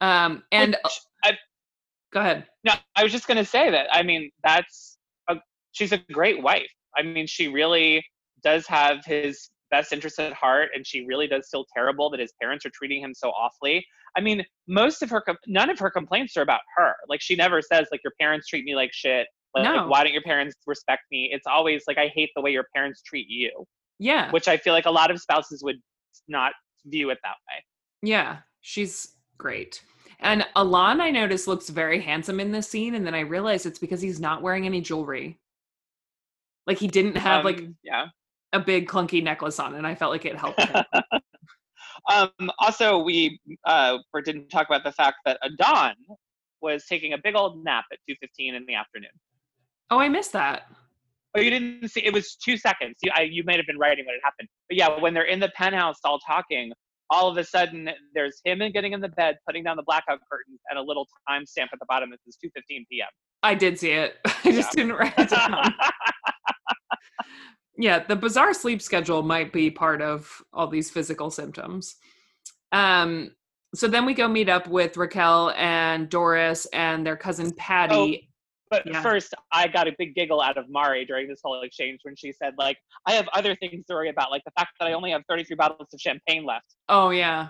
[0.00, 1.38] um and Which I-
[2.12, 3.86] go ahead No, I was just going to say that.
[3.92, 4.98] I mean, that's
[5.28, 5.36] a,
[5.72, 6.70] she's a great wife.
[6.96, 8.04] I mean, she really
[8.42, 12.32] does have his best interest at heart, and she really does feel terrible that his
[12.40, 13.84] parents are treating him so awfully.
[14.16, 16.94] I mean, most of her, none of her complaints are about her.
[17.08, 19.26] Like, she never says like your parents treat me like shit.
[19.54, 19.86] Like, No.
[19.88, 21.30] why don't your parents respect me?
[21.32, 23.64] It's always like I hate the way your parents treat you,
[23.98, 25.76] yeah which I feel like a lot of spouses would
[26.28, 26.52] not
[26.86, 27.64] view it that way.
[28.02, 29.82] yeah she's great
[30.20, 33.78] and alon i noticed looks very handsome in this scene and then i realized it's
[33.78, 35.38] because he's not wearing any jewelry
[36.66, 38.06] like he didn't have like Um, yeah.
[38.52, 40.84] a big clunky necklace on and i felt like it helped him
[42.12, 45.94] um, also, we uh, or didn't talk about the fact that Adon
[46.62, 49.10] was taking a big old nap at 2:15 in the afternoon.
[49.90, 50.62] oh i missed that
[51.36, 52.04] Oh, you didn't see?
[52.04, 52.96] It was two seconds.
[53.02, 54.48] You, I, you might have been writing when it happened.
[54.68, 56.72] But yeah, when they're in the penthouse all talking,
[57.10, 60.20] all of a sudden there's him and getting in the bed, putting down the blackout
[60.30, 63.08] curtains, and a little timestamp at the bottom that says 2:15 p.m.
[63.42, 64.16] I did see it.
[64.44, 65.74] I just didn't write it down.
[67.78, 71.96] yeah, the bizarre sleep schedule might be part of all these physical symptoms.
[72.72, 73.30] Um,
[73.74, 78.27] so then we go meet up with Raquel and Doris and their cousin Patty.
[78.70, 79.02] But Yeah.
[79.02, 82.32] first, I got a big giggle out of Mari during this whole exchange when she
[82.32, 85.10] said, like, I have other things to worry about, like the fact that I only
[85.10, 86.74] have 33 bottles of champagne left.
[86.88, 87.48] Oh, yeah.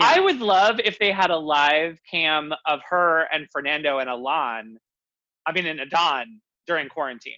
[0.00, 4.78] I would love if they had a live cam of her and Fernando and Alon,
[5.46, 7.34] I mean, and Adon during quarantine.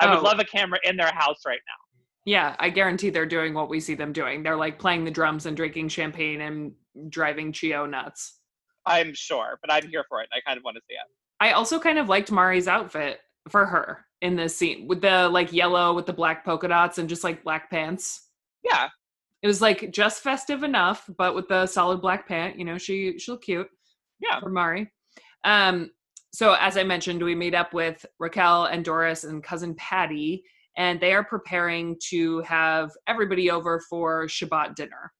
[0.00, 0.22] I would Oh.
[0.22, 1.74] love a camera in their house right now.
[2.26, 4.42] yeah, I guarantee they're doing what we see them doing.
[4.42, 6.72] They're like playing the drums and drinking champagne and
[7.10, 8.40] driving Chio nuts.
[8.86, 10.28] I'm sure, but I'm here for it.
[10.32, 11.10] I kind of want to see it.
[11.40, 15.52] I also kind of liked Mari's outfit for her in this scene with the like
[15.52, 18.28] yellow with the black polka dots and just like black pants.
[18.62, 18.88] Yeah,
[19.42, 23.18] It was like just festive enough, but with the solid black pant, you know, she
[23.18, 23.68] she looked cute
[24.20, 24.40] yeah.
[24.40, 24.90] for Mari.
[25.44, 25.90] Um,
[26.32, 30.42] so as I mentioned, we meet up with Raquel and Doris and cousin Patty,
[30.76, 35.12] and they are preparing to have everybody over for Shabbat dinner.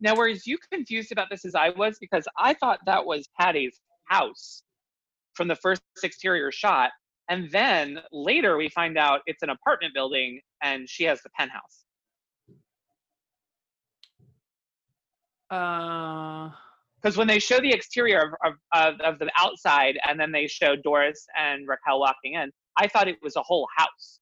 [0.00, 1.98] Now, were as you confused about this as I was?
[2.00, 4.62] Because I thought that was Patty's house
[5.34, 6.90] from the first exterior shot.
[7.28, 11.84] And then later we find out it's an apartment building and she has the penthouse.
[15.50, 16.50] Uh,
[17.00, 18.54] Because when they show the exterior of, of,
[18.94, 23.08] of, of the outside and then they show Doris and Raquel walking in, I thought
[23.08, 24.20] it was a whole house.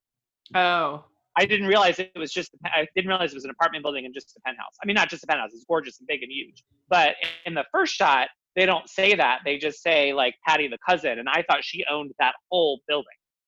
[0.55, 1.05] oh,
[1.39, 4.15] I didn't realize it was just, I didn't realize it was an apartment building and
[4.15, 4.75] just a penthouse.
[4.83, 6.65] I mean, not just a penthouse, it's gorgeous and big and huge.
[6.89, 9.41] But in the first shot, they don't say that.
[9.45, 11.19] They just say, like, Patty the cousin.
[11.19, 13.05] And I thought she owned that whole building.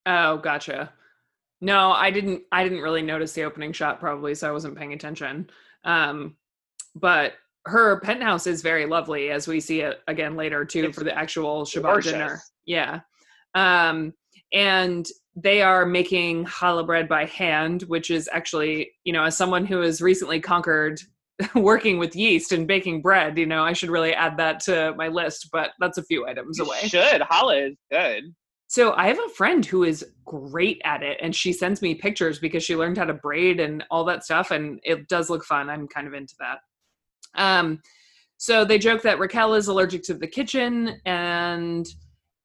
[0.06, 0.92] oh, gotcha.
[1.60, 2.42] No, I didn't.
[2.52, 5.50] I didn't really notice the opening shot, probably, so I wasn't paying attention.
[5.84, 6.36] Um,
[6.94, 7.32] but
[7.66, 11.16] her penthouse is very lovely, as we see it again later too It's for the
[11.18, 12.12] actual Shabbat gorgeous.
[12.12, 12.40] dinner.
[12.64, 13.00] Yeah,
[13.54, 14.12] um,
[14.52, 15.08] and
[15.42, 19.80] they are making challah bread by hand, which is actually, you know, as someone who
[19.80, 21.00] has recently conquered
[21.54, 25.08] working with yeast and baking bread, you know, I should really add that to my
[25.08, 25.48] list.
[25.52, 26.80] But that's a few items You away.
[26.88, 27.22] should.
[27.22, 28.24] Challah is good.
[28.66, 32.38] So I have a friend who is great at it and she sends me pictures
[32.38, 35.70] because she learned how to braid and all that stuff and it does look fun.
[35.70, 36.58] I'm kind of into that.
[37.34, 37.80] Um,
[38.36, 41.86] so they joke that Raquel is allergic to the kitchen, and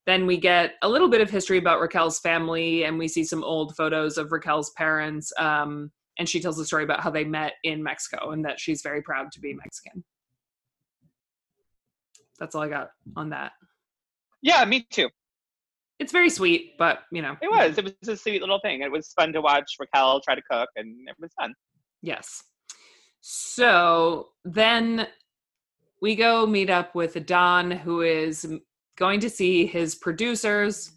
[0.05, 3.43] then we get a little bit of history about Raquel's family, and we see some
[3.43, 5.31] old photos of Raquel's parents.
[5.37, 8.81] Um, and she tells a story about how they met in Mexico and that she's
[8.81, 10.03] very proud to be Mexican.
[12.39, 13.53] That's all I got on that.
[14.41, 15.09] Yeah, me too.
[15.99, 17.37] It's very sweet, but you know.
[17.41, 17.77] It was.
[17.77, 18.81] It was a sweet little thing.
[18.81, 21.53] It was fun to watch Raquel try to cook, and it was fun.
[22.01, 22.43] Yes.
[23.21, 25.07] So then
[26.01, 28.45] we go meet up with Don, who is
[28.97, 30.91] going to see his producers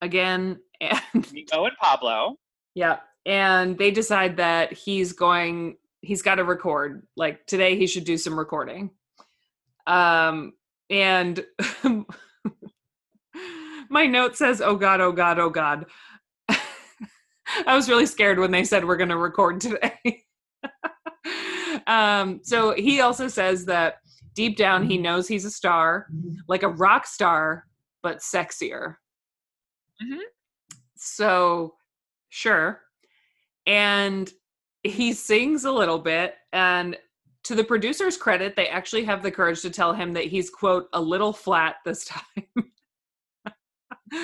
[0.00, 0.60] again.
[1.12, 2.36] And Nico and Pablo.
[2.74, 5.76] yeah, and they decide that he's going.
[6.00, 7.06] He's got to record.
[7.18, 8.88] Like today, he should do some recording.
[9.86, 10.54] Um,
[10.88, 11.44] and
[13.90, 15.84] my note says, "Oh God, oh God, oh God."
[16.48, 20.24] I was really scared when they said we're going to record today.
[21.86, 23.96] um, so he also says that
[24.34, 26.06] deep down he knows he's a star,
[26.48, 27.66] like a rock star,
[28.02, 28.96] but sexier.
[30.02, 30.20] Mhm.
[30.96, 31.74] So,
[32.28, 32.82] sure.
[33.66, 34.32] And
[34.82, 36.96] he sings a little bit, and
[37.44, 40.88] to the producer's credit, they actually have the courage to tell him that he's, quote,
[40.92, 42.70] a little flat this time.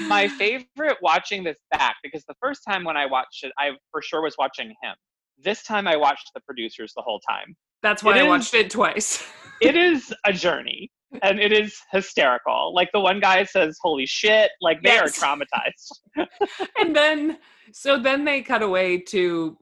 [0.08, 4.02] My favorite watching this back because the first time when I watched it, I for
[4.02, 4.94] sure was watching him.
[5.38, 7.54] This time I watched the producers the whole time.
[7.86, 9.22] That's why It I is- watched it twice.
[9.62, 10.90] It is a journey
[11.22, 12.74] and it is hysterical.
[12.74, 15.22] Like the one guy says, Holy shit, like they Yes.
[15.22, 16.26] are traumatized.
[16.78, 17.38] and then
[17.72, 19.56] so then they cut away to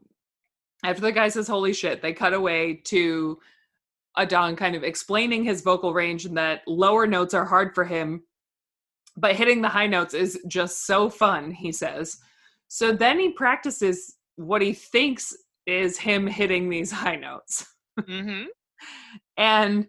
[0.85, 3.39] after the guy says holy shit they cut away to
[4.17, 8.23] adon kind of explaining his vocal range and that lower notes are hard for him
[9.17, 12.17] but hitting the high notes is just so fun he says
[12.69, 15.35] so then he practices what he thinks
[15.67, 17.65] is him hitting these high notes
[18.01, 18.45] hmm
[19.37, 19.87] and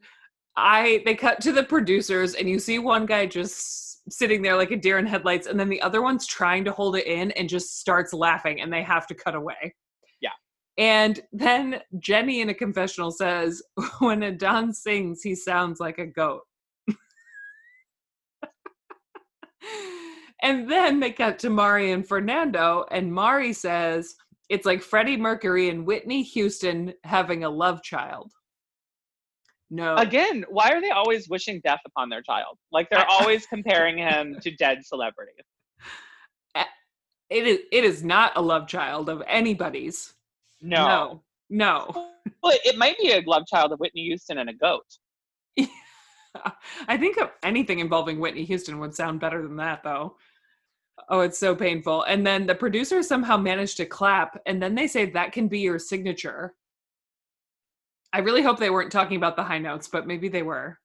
[0.55, 4.71] i they cut to the producers and you see one guy just sitting there like
[4.71, 7.49] a deer in headlights and then the other one's trying to hold it in and
[7.49, 9.73] just starts laughing and they have to cut away.
[10.21, 10.29] Yeah.
[10.77, 13.63] and then jenny in a confessional says
[13.99, 16.41] when adon sings he sounds like a goat.
[20.41, 24.15] And then they cut to mari and fernando and mari says
[24.49, 28.31] it's like freddie mercury and whitney houston having a love child
[29.71, 32.57] no Again, why are they always wishing death upon their child?
[32.71, 35.43] Like they're always comparing him to dead celebrities.
[36.55, 40.13] it is it is not a love child of anybody's
[40.61, 40.85] No.
[40.85, 42.09] no no
[42.43, 44.85] Well, it might be a love child of Whitney Houston and a goat.
[46.87, 50.15] i think anything involving whitney houston would sound better than that though
[51.09, 54.87] oh it's so painful and then the producers somehow managed to clap and then they
[54.87, 56.53] say that can be your signature
[58.13, 60.77] i really hope they weren't talking about the high notes but maybe they were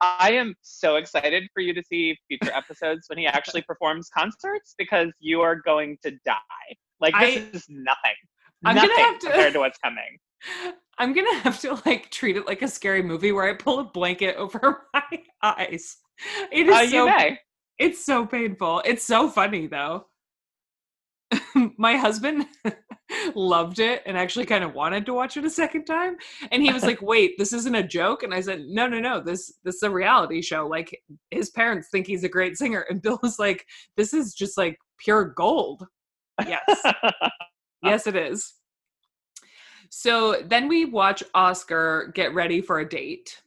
[0.00, 4.76] I am so excited for you to see future episodes when he actually performs concerts
[4.78, 6.76] because you are going to die.
[7.00, 8.14] Like this I- is nothing.
[8.64, 10.16] I'm gonna have to- compared to what's coming.
[10.98, 13.84] i'm gonna have to like treat it like a scary movie where i pull a
[13.84, 15.02] blanket over my
[15.42, 15.96] eyes
[16.52, 17.38] it is Uh, you so may.
[17.78, 18.82] It's so painful.
[18.84, 20.06] It's so funny though.
[21.78, 22.46] My husband
[23.34, 26.16] loved it and actually kind of wanted to watch it a second time.
[26.50, 29.20] And he was like, "Wait, this isn't a joke?" And I said, "No, no, no.
[29.20, 30.66] This this is a reality show.
[30.66, 34.56] Like his parents think he's a great singer." And Bill was like, "This is just
[34.58, 35.86] like pure gold."
[36.46, 36.82] Yes.
[37.82, 38.54] yes, it is.
[39.90, 43.42] So then we watch Oscar get ready for a date.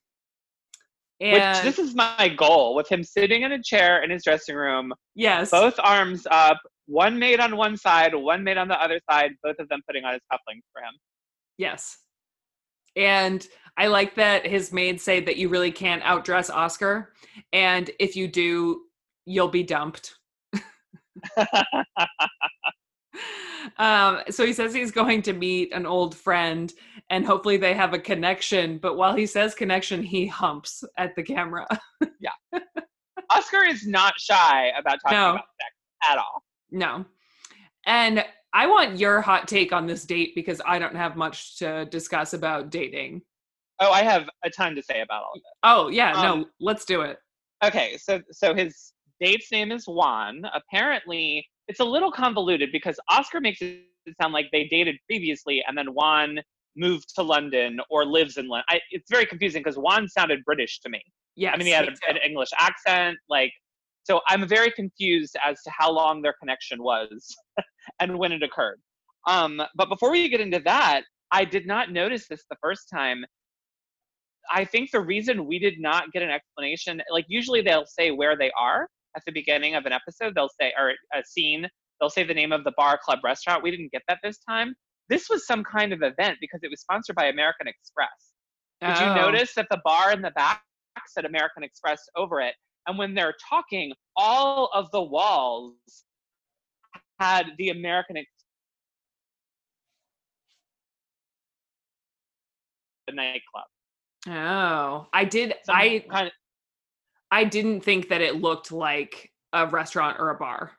[1.22, 4.92] Which this is my goal with him sitting in a chair in his dressing room,
[5.14, 5.52] yes.
[5.52, 6.58] both arms up,
[6.88, 10.04] one made on one side, one made on the other side, both of them putting
[10.04, 10.94] on his cufflinks for him.
[11.60, 12.00] Yes.
[12.96, 13.46] And
[13.78, 17.14] I like that his maids say that you really can't outdress Oscar.
[17.54, 18.82] And if you do,
[19.26, 20.16] you'll be dumped.
[23.78, 26.74] um, so he says he's going to meet an old friend
[27.10, 28.78] and hopefully they have a connection.
[28.78, 31.67] But while he says connection, he humps at the camera.
[32.19, 32.60] Yeah.
[33.30, 35.30] Oscar is not shy about talking No.
[35.32, 35.76] about sex
[36.12, 36.43] at all.
[36.71, 37.06] no.
[37.86, 41.86] And I want your hot take on this date because I don't have much to
[41.86, 43.21] discuss about dating.
[43.80, 45.58] Oh, I have a ton to say about all of it.
[45.63, 47.17] Oh, yeah, no, Um, let's do it.
[47.63, 50.43] Okay, so so his date's name is Juan.
[50.54, 53.84] Apparently, it's a little convoluted because Oscar makes it
[54.19, 56.39] sound like they dated previously and then Juan
[56.76, 58.65] moved to London or lives in London.
[58.69, 61.02] I, it's very confusing because Juan sounded British to me.
[61.36, 63.17] Yeah, I mean, he had a- an English accent.
[63.30, 63.52] Like,
[64.04, 67.36] so I'm very confused as to how long their connection was
[68.00, 68.80] and when it occurred.
[69.28, 73.24] Um, but before we get into that, I did not notice this the first time.
[74.52, 78.36] I think the reason we did not get an explanation, like usually they'll say where
[78.36, 80.36] they are at the beginning of an episode.
[80.36, 81.67] They'll say, or a scene,
[82.00, 83.63] they'll say the name of the bar, club, restaurant.
[83.63, 84.76] We didn't get that this time.
[85.10, 88.34] This was some kind of event because it was sponsored by American Express.
[88.82, 89.15] Did you Oh.
[89.15, 90.63] notice that the bar in the back
[91.08, 92.56] said American Express over it?
[92.88, 95.76] And when they're talking, all of the walls
[97.19, 98.28] had the American Express
[103.08, 103.65] the nightclub.
[104.28, 105.54] Oh, I did.
[105.63, 106.34] Some I kind of,
[107.32, 110.72] I didn't think that it looked like a restaurant or a bar.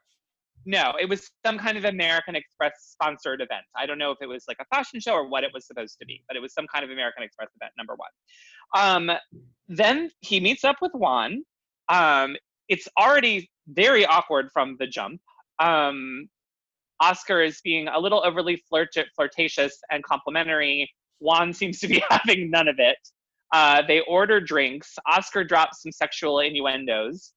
[0.65, 3.65] no, it was some kind of American Express sponsored event.
[3.77, 5.99] I don't know if it was like a fashion show or what it was supposed
[6.01, 7.73] to be, but it was some kind of American Express event.
[7.77, 8.11] Number one.
[9.11, 9.17] Um,
[9.69, 11.43] then he meets up with Juan.
[11.89, 12.37] Um,
[12.69, 15.21] it's already very awkward from the jump.
[15.59, 16.29] Um,
[17.01, 20.89] Oscar is being a little overly flirt- flirtatious and complimentary.
[21.19, 22.99] Juan seems to be having none of it.
[23.53, 24.95] Uh, they order drinks.
[25.07, 27.33] Oscar drops some sexual innuendos.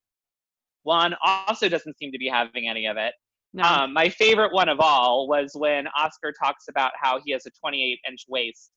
[0.84, 3.12] Juan also doesn't seem to be having any of it.
[3.52, 3.64] No.
[3.64, 7.50] Um, my favorite one of all was when Oscar talks about how he has a
[7.60, 8.70] 28 inch waist.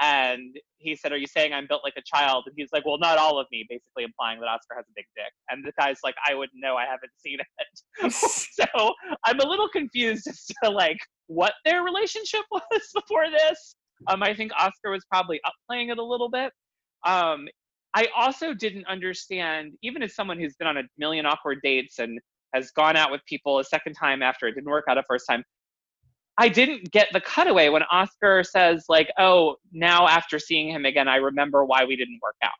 [0.00, 2.44] And he said, Are you saying I'm built like a child?
[2.46, 5.04] And he's like, Well, not all of me, basically implying that Oscar has a big
[5.14, 5.32] dick.
[5.50, 6.76] And the guy's like, I wouldn't know.
[6.76, 8.12] I haven't seen it.
[8.12, 13.76] so I'm a little confused as to like what their relationship was before this.
[14.06, 16.52] Um, I think Oscar was probably upplaying it a little bit.
[17.04, 17.48] Um,
[17.94, 22.20] I also didn't understand, even as someone who's been on a million awkward dates and
[22.54, 25.24] has gone out with people a second time after it didn't work out a first
[25.28, 25.44] time.
[26.38, 31.08] I didn't get the cutaway when Oscar says, like, oh, now after seeing him again,
[31.08, 32.52] I remember why we didn't work out.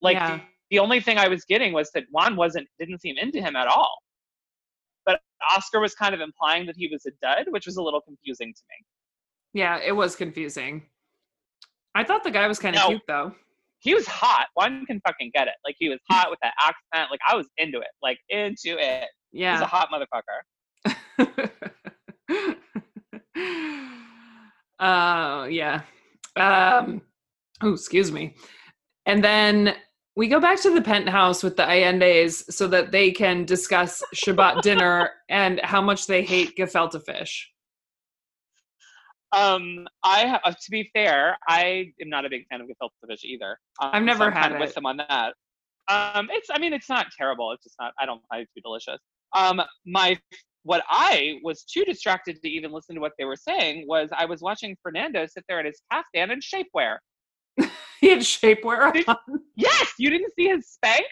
[0.00, 0.36] Like Yeah.
[0.36, 3.56] the, the only thing I was getting was that Juan wasn't didn't seem into him
[3.56, 3.98] at all.
[5.04, 5.20] But
[5.54, 8.54] Oscar was kind of implying that he was a dud, which was a little confusing
[8.54, 8.86] to me.
[9.60, 10.86] yeah, it was confusing.
[11.94, 12.88] I thought the guy was kind of No.
[12.88, 13.32] cute though.
[13.80, 14.46] He was hot.
[14.54, 15.54] Juan can fucking get it.
[15.64, 17.10] Like he was hot with that accent.
[17.10, 17.88] Like I was into it.
[18.02, 19.08] Like into it.
[19.32, 19.52] Yeah.
[19.54, 20.40] He's a hot motherfucker.
[24.78, 25.82] uh yeah.
[26.36, 27.02] Um
[27.62, 28.34] oh, excuse me.
[29.06, 29.74] And then
[30.16, 34.60] we go back to the penthouse with the Allende's so that they can discuss Shabbat
[34.62, 37.50] dinner and how much they hate gefilte fish.
[39.32, 43.24] Um, I uh, to be fair, I am not a big fan of gefilte fish
[43.24, 43.58] either.
[43.80, 45.34] Um, I've never so had of with them on that.
[45.88, 47.52] Um, it's I mean it's not terrible.
[47.52, 47.92] It's just not.
[47.98, 48.98] I don't find it too delicious.
[49.36, 50.18] Um, my
[50.64, 54.26] what I was too distracted to even listen to what they were saying was I
[54.26, 56.98] was watching Fernando sit there in his caftan and shapewear.
[58.00, 59.16] He had shapewear on.
[59.56, 61.02] Yes, you didn't see his Spanx.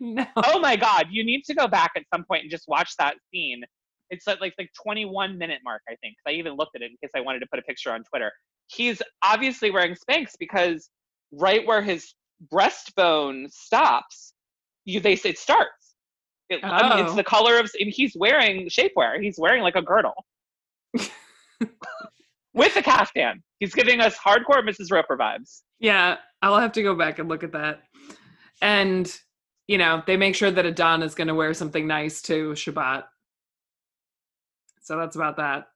[0.00, 0.26] no.
[0.36, 3.16] oh my god you need to go back at some point and just watch that
[3.30, 3.62] scene
[4.10, 6.14] it's at like like 21 minute mark i think.
[6.26, 8.32] i even looked at it in case i wanted to put a picture on twitter
[8.68, 10.90] he's obviously wearing spanx because
[11.32, 12.14] right where his
[12.52, 14.34] breastbone stops
[14.84, 15.94] you they say it starts
[16.50, 17.16] it, I mean, it's Oh.
[17.16, 20.14] the color of and he's wearing shapewear he's wearing like a girdle
[22.54, 26.94] with a caftan he's giving us hardcore mrs roper vibes Yeah, I'll have to go
[26.94, 27.82] back and look at that.
[28.62, 29.12] And
[29.68, 33.04] you know, they make sure that Adon is going to wear something nice to Shabbat.
[34.88, 35.66] So that's about that.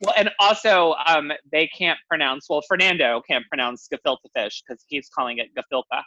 [0.00, 2.46] Well, and also, um, they can't pronounce.
[2.50, 6.02] Well, Fernando can't pronounce gefilte fish because he's calling it gefilka,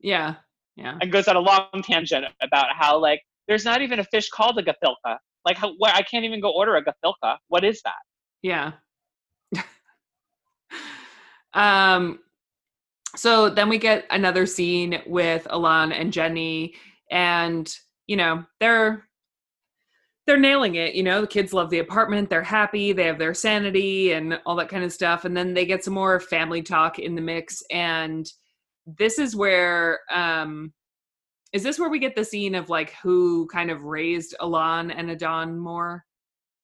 [0.00, 0.36] Yeah,
[0.76, 4.30] yeah, and goes on a long tangent about how like there's not even a fish
[4.30, 5.18] called a gefilka.
[5.44, 7.36] Like, how, where I can't even go order a gefilka.
[7.48, 8.00] What is that?
[8.42, 8.72] yeah.
[11.52, 12.20] um,
[13.16, 16.72] so then we get another scene with Alan and Jenny,
[17.10, 17.70] and
[18.06, 19.06] you know they're
[20.26, 20.94] they're nailing it.
[20.94, 22.30] You know, the kids love the apartment.
[22.30, 22.92] They're happy.
[22.92, 25.24] They have their sanity and all that kind of stuff.
[25.24, 27.62] And then they get some more family talk in the mix.
[27.70, 28.26] And
[28.86, 30.72] this is where, um,
[31.52, 35.10] is this where we get the scene of like who kind of raised Alan and
[35.10, 36.04] Adon more?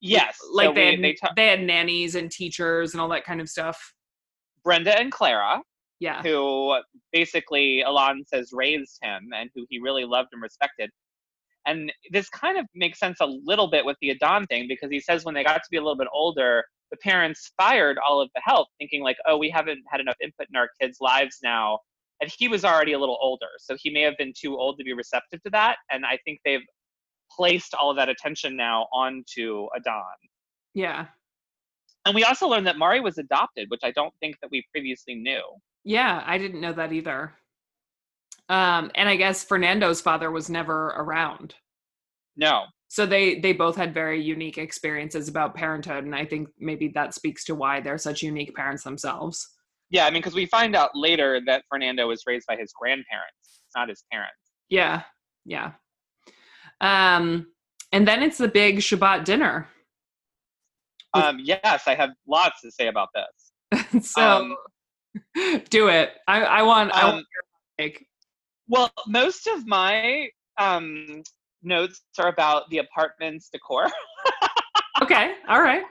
[0.01, 3.09] Yes, Like so they, we- had, they ta- they had nannies and teachers and all
[3.09, 3.93] that kind of stuff.
[4.63, 5.61] Brenda and Clara,
[5.99, 6.23] Yeah.
[6.23, 6.79] who
[7.13, 10.91] basically Alon says raised him and who he really loved and respected.
[11.69, 15.01] And this kind of makes sense a little bit with the Adon thing because he
[15.01, 18.31] says when they got to be a little bit older, the parents fired all of
[18.35, 21.79] the help, thinking like, oh, we haven't had enough input in our kids' lives now.
[22.23, 24.85] And he was already a little older, so he may have been too old to
[24.85, 25.77] be receptive to that.
[25.91, 26.65] And I think they've
[27.37, 30.03] placed all of that attention now onto Adon.
[30.75, 31.07] Yeah.
[32.07, 35.15] And we also learned that Mari was adopted, which I don't think that we previously
[35.15, 35.43] knew.
[35.85, 36.23] Yeah.
[36.25, 37.35] I didn't know that either.
[38.49, 41.55] Um, and I guess Fernando's father was never around.
[42.37, 46.89] No, so they they both had very unique experiences about parenthood and i think maybe
[46.89, 49.47] that speaks to why they're such unique parents themselves
[49.91, 53.63] Yeah, I mean, because we find out later that Fernando was raised by his grandparents,
[53.75, 54.37] not his parents.
[54.69, 55.03] Yeah,
[55.47, 55.73] yeah.
[56.83, 57.47] Um,
[57.93, 59.67] and then it's the big Shabbat dinner.
[61.15, 64.07] Um, yes, I have lots to say about this.
[64.13, 64.57] so Um,
[65.71, 66.11] do it.
[66.27, 66.93] I, I want.
[66.95, 67.45] I Um, want your
[67.89, 68.05] take.
[68.69, 71.23] Well, most of my um,
[71.63, 73.89] notes are about the apartment's decor.
[75.03, 75.35] Okay.
[75.49, 75.85] All right.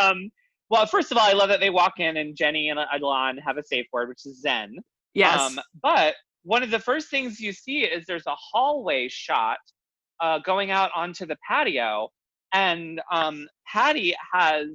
[0.00, 0.30] um,
[0.70, 3.58] well, first of all, I love that they walk in and Jenny and Adlan have
[3.58, 4.76] a safe word, which is Zen.
[5.12, 5.38] Yes.
[5.38, 9.58] Um, but one of the first things you see is there's a hallway shot
[10.20, 12.08] uh, going out onto the patio,
[12.52, 14.68] and um, Patty has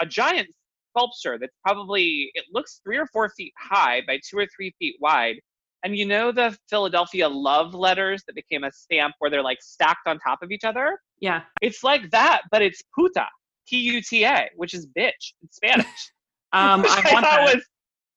[0.00, 0.48] a giant
[0.90, 4.96] sculpture that's probably it looks three or four feet high by two or three feet
[5.00, 5.36] wide.
[5.84, 10.06] And you know the Philadelphia love letters that became a stamp where they're like stacked
[10.06, 10.98] on top of each other?
[11.20, 11.42] yeah.
[11.60, 13.26] It's like that, but it's puta,
[13.68, 15.86] P-U-T-A, which is bitch in Spanish.
[16.54, 17.64] Um, Which I thought was,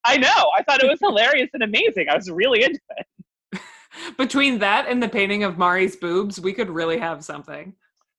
[0.04, 0.52] I know.
[0.58, 2.10] I thought it was hilarious and amazing.
[2.10, 3.62] I was really into it.
[4.18, 7.74] Between that and the painting of Mari's boobs, we could really have something.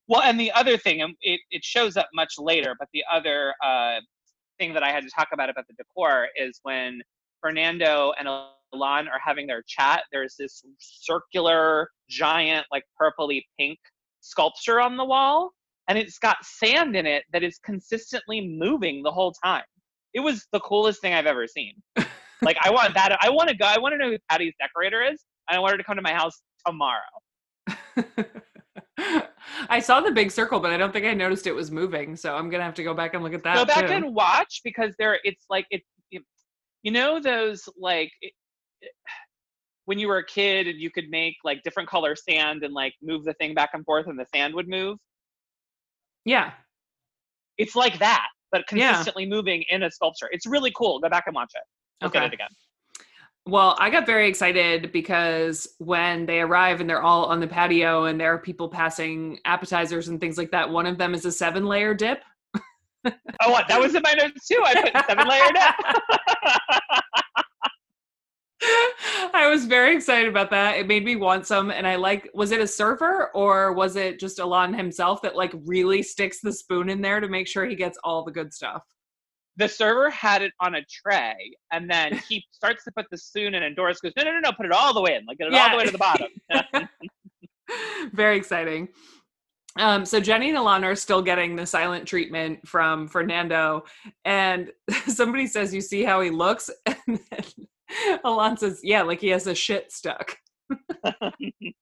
[0.07, 3.53] Well, and the other thing, and it, it shows up much later, but the other
[3.63, 3.99] uh,
[4.57, 6.99] thing that I had to talk about about the decor is when
[7.41, 8.27] Fernando and
[8.73, 13.79] Alon are having their chat, there's this circular, giant, like purpley pink
[14.21, 15.51] sculpture on the wall,
[15.87, 19.63] and it's got sand in it that is consistently moving the whole time.
[20.13, 21.73] It was the coolest thing I've ever seen.
[22.41, 23.17] like, I want that.
[23.21, 23.65] I want to go.
[23.65, 26.01] I want to know who Patty's decorator is, and I want her to come to
[26.01, 27.01] my house tomorrow.
[29.69, 32.15] I saw the big circle, but I don't think I noticed it was moving.
[32.15, 33.55] So I'm gonna have to go back and look at that.
[33.55, 33.93] go back too.
[33.93, 38.11] and watch because there it's like it you- know those like
[39.87, 42.93] when you were a kid and you could make like different color sand and like
[43.01, 44.97] move the thing back and forth and the sand would move
[46.25, 46.51] yeah.
[47.57, 48.89] it's like that but Yeah.
[48.89, 51.61] consistently moving in a sculpture it's really cool go back and watch it
[52.03, 52.19] look Okay.
[52.19, 52.49] at it again
[53.45, 58.03] Well, I got very excited because when they arrive and they're all on the patio
[58.05, 61.31] and there are people passing appetizers and things like that, one of them is a
[61.31, 62.21] seven layer dip.
[63.05, 65.75] oh what that was in my notes too i put seven layer dip
[69.33, 70.77] I was very excited about that.
[70.77, 71.71] It made me want some.
[71.71, 75.53] And I like, was it a server or was it just Alon himself that like
[75.65, 78.83] really sticks the spoon in there to make sure he gets all the good stuff?
[79.59, 81.35] the server had it on a tray
[81.71, 84.39] and then he starts to put the spoon in and doris goes no no no
[84.39, 85.97] no put it all the way in like get it all the way to the
[85.97, 86.27] bottom
[88.13, 88.89] very exciting.
[89.77, 93.83] Um, so Jenny and Alana are still getting the silent treatment from Fernando,
[94.25, 94.71] and
[95.07, 97.67] somebody says, "You see how he looks," and then
[98.23, 100.37] Alon says, "Yeah, like he has a shit stuck."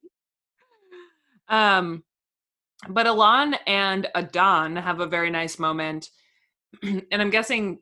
[1.49, 2.03] um,
[2.89, 6.09] but Alon and Adon have a very nice moment,
[6.83, 7.79] and I'm guessing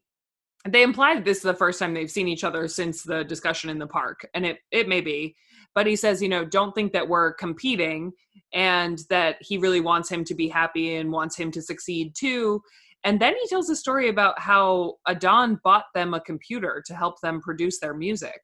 [0.68, 3.70] they imply that this is the first time they've seen each other since the discussion
[3.70, 5.36] in the park, and it it may be.
[5.76, 8.14] But he says, you know, don't think that we're competing,
[8.54, 12.62] and that he really wants him to be happy and wants him to succeed too.
[13.04, 17.16] And then he tells a story about how Adon bought them a computer to help
[17.22, 18.40] them produce their music.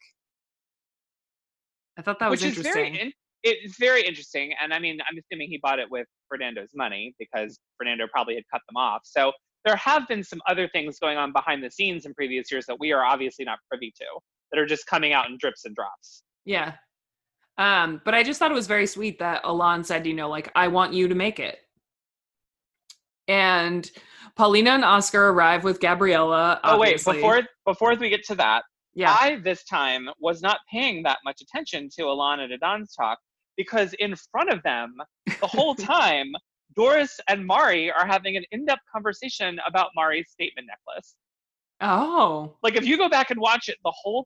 [1.97, 2.93] I thought that was which is interesting.
[2.93, 3.11] very in,
[3.43, 7.59] it's very interesting and i mean i'm assuming he bought it with fernando's money because
[7.77, 9.31] fernando probably had cut them off so
[9.65, 12.77] there have been some other things going on behind the scenes in previous years that
[12.79, 14.05] we are obviously not privy to
[14.51, 16.73] that are just coming out in drips and drops Yeah.
[17.57, 20.49] Um, but I just thought it was very sweet that Alon said, you know, like,
[20.55, 21.59] I want you to make it.
[23.27, 23.89] And
[24.39, 26.61] Paulina and Oscar arrive with Gabriella.
[26.63, 28.63] oh wait before before we get to that
[28.93, 29.13] yeah.
[29.19, 33.19] i this time was not paying that much attention to alana and adon's talk
[33.57, 34.95] because in front of them
[35.41, 36.31] the whole time
[36.73, 41.15] doris and mari are having an in-depth conversation about mari's statement necklace
[41.81, 42.55] oh.
[42.63, 44.25] like if you go back and watch it the whole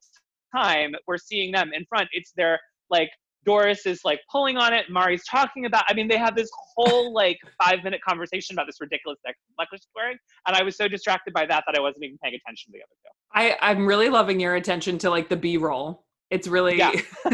[0.56, 2.60] time we're seeing them in front it's their
[2.92, 3.10] like
[3.46, 7.14] doris is like pulling on it mari's talking about i mean they have this whole
[7.14, 10.18] like five minute conversation about this ridiculous neck- necklace she's wearing
[10.48, 12.82] and i was so distracted by that that i wasn't even paying attention to the
[12.84, 16.06] other two I, I'm really loving your attention to like the B roll.
[16.30, 16.92] It's really Yeah.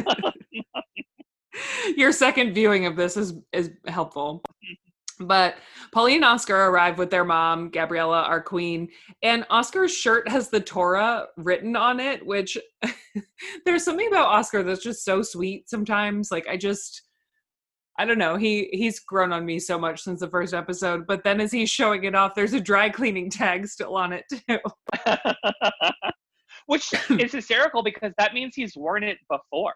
[1.97, 4.41] your second viewing of this is is helpful.
[4.47, 4.88] Mm-hmm.
[5.19, 5.55] But
[5.91, 8.87] Paulina and Oscar arrive with their mom, Gabriella, our queen,
[9.21, 12.57] and Oscar's shirt has the Torah written on it, which
[13.65, 16.31] there's something about Oscar that's just so sweet sometimes.
[16.31, 17.01] Like I just
[17.97, 18.37] I don't know.
[18.37, 21.69] He he's grown on me so much since the first episode, but then as he's
[21.69, 24.59] showing it off, there's a dry cleaning tag still on it too.
[26.67, 29.73] which is hysterical because that means he's worn it before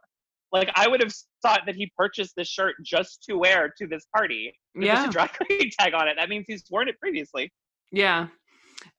[0.54, 4.06] like i would have thought that he purchased this shirt just to wear to this
[4.16, 5.08] party There's Yeah.
[5.08, 7.52] a dry cleaning tag on it that means he's worn it previously
[7.92, 8.28] Yeah.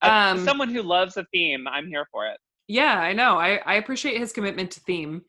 [0.03, 2.39] As Um, someone who loves a theme i'm here for it
[2.69, 3.39] Yeah, I know.
[3.39, 5.23] I, I appreciate his commitment to theme.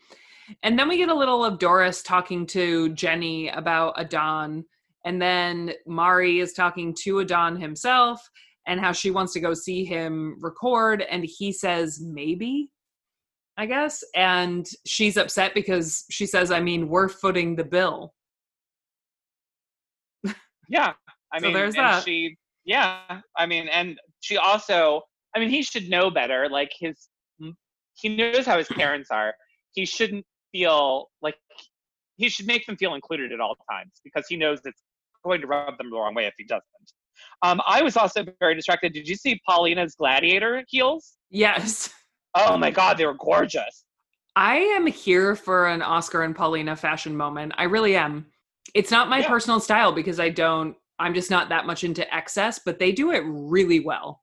[0.64, 4.64] And then we get a little of Doris talking to Jenny about Adon.
[5.04, 8.22] And then Mari is talking to Adon himself
[8.68, 11.02] and how she wants to go see him record.
[11.02, 12.70] And he says, maybe,
[13.58, 14.04] I guess.
[14.16, 18.14] And she's upset because she says, I mean, we're footing the bill.
[20.70, 20.94] Yeah.
[21.34, 22.04] I So mean, there's that.
[22.04, 23.22] she, yeah.
[23.38, 25.02] I mean, and she also,
[25.36, 26.48] I mean, he should know better.
[26.50, 27.10] Like his,
[27.94, 29.34] he knows how his parents are.
[29.74, 31.36] He shouldn't feel like
[32.18, 34.82] he should make them feel included at all times because he knows it's
[35.24, 36.64] going to rub them the wrong way if he doesn't.
[37.42, 38.94] Um, I was also very distracted.
[38.94, 41.14] Did you see Paulina's gladiator heels?
[41.30, 41.90] Yes.
[42.36, 43.86] Oh um, my God, they were gorgeous.
[44.36, 47.54] I am here for an Oscar and Paulina fashion moment.
[47.58, 48.26] I really am.
[48.74, 49.30] It's not my Yeah.
[49.30, 53.12] personal style because I don't, I'm just not that much into excess, but they do
[53.12, 54.22] it really well.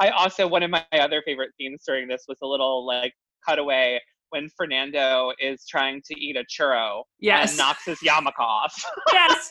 [0.00, 3.12] I also one of my other favorite scenes during this was a little like
[3.46, 7.50] cutaway when Fernando is trying to eat a churro Yes.
[7.50, 8.74] and knocks his yarmulke off.
[9.12, 9.50] yes.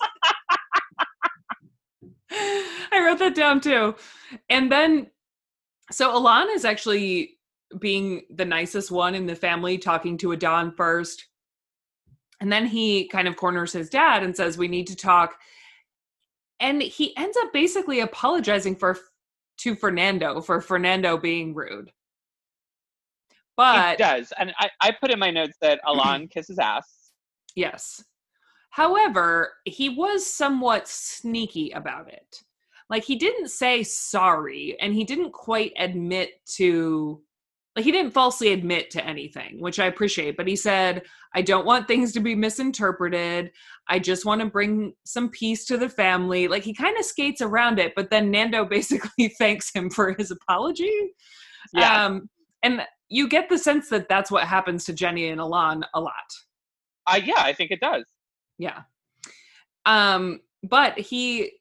[2.31, 3.95] I wrote that down too.
[4.49, 5.07] And then,
[5.91, 7.38] so Alon is actually
[7.79, 11.27] being the nicest one in the family, talking to Adon first.
[12.39, 15.35] And then he kind of corners his dad and says, We need to talk.
[16.59, 18.97] And he ends up basically apologizing for
[19.57, 21.91] to Fernando for Fernando being rude.
[23.29, 27.11] he But does, and I, I put in my notes that Alon kisses ass.
[27.55, 28.03] Yes.
[28.69, 32.43] However, he was somewhat sneaky about it.
[32.89, 37.21] Like he didn't say sorry and he didn't quite admit to
[37.75, 41.03] like he didn't falsely admit to anything, which I appreciate, but he said,
[41.35, 43.51] "I don't want things to be misinterpreted.
[43.88, 47.39] I just want to bring some peace to the family." Like he kind of skates
[47.39, 50.91] around it, but then Nando basically thanks him for his apology.
[51.73, 52.29] Yeah, Um
[52.63, 56.13] and you get the sense that that's what happens to Jenny and Alon a lot.
[57.05, 58.05] uh, yeah, I think it does.
[58.57, 58.81] Yeah.
[59.85, 61.51] Um, but he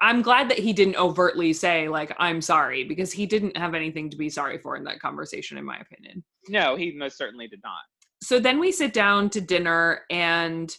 [0.00, 4.08] I'm glad that he didn't overtly say like I'm sorry because he didn't have anything
[4.10, 6.24] to be sorry for in that conversation in my opinion.
[6.48, 7.82] No, he most certainly did not.
[8.22, 10.74] So then we sit down to dinner and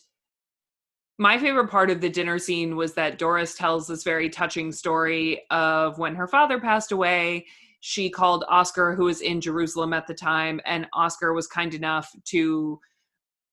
[1.22, 5.44] my favorite part of the dinner scene was that Doris tells this very touching story
[5.52, 7.46] of when her father passed away.
[7.82, 12.12] She called Oscar, who was in Jerusalem at the time, and Oscar was kind enough
[12.26, 12.80] to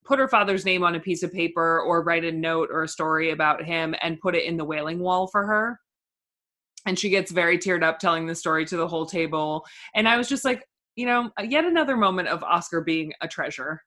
[0.08, 2.88] put her father's name on a piece of paper or write a note or a
[2.88, 5.78] story about him and put it in the wailing wall for her.
[6.86, 9.66] And she gets very teared up telling the story to the whole table.
[9.94, 10.64] And I was just like,
[10.96, 13.82] you know, uh, yet another moment of Oscar being a treasure.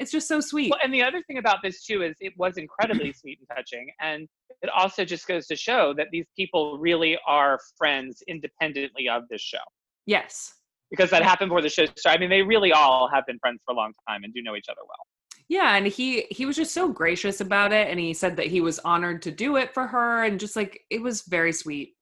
[0.00, 0.70] It's just so sweet.
[0.70, 3.86] Well, and the other thing about this too is it was incredibly sweet and touching,
[4.00, 4.28] and
[4.60, 9.40] it also just goes to show that these people really are friends independently of this
[9.40, 9.58] show.
[10.04, 10.52] Yes.
[10.90, 12.18] Because that happened before the show started.
[12.18, 14.56] I mean, they really all have been friends for a long time and do know
[14.56, 15.06] each other well.
[15.48, 18.60] Yeah, and he he was just so gracious about it and he said that he
[18.60, 21.94] was honored to do it for her and just like it was very sweet.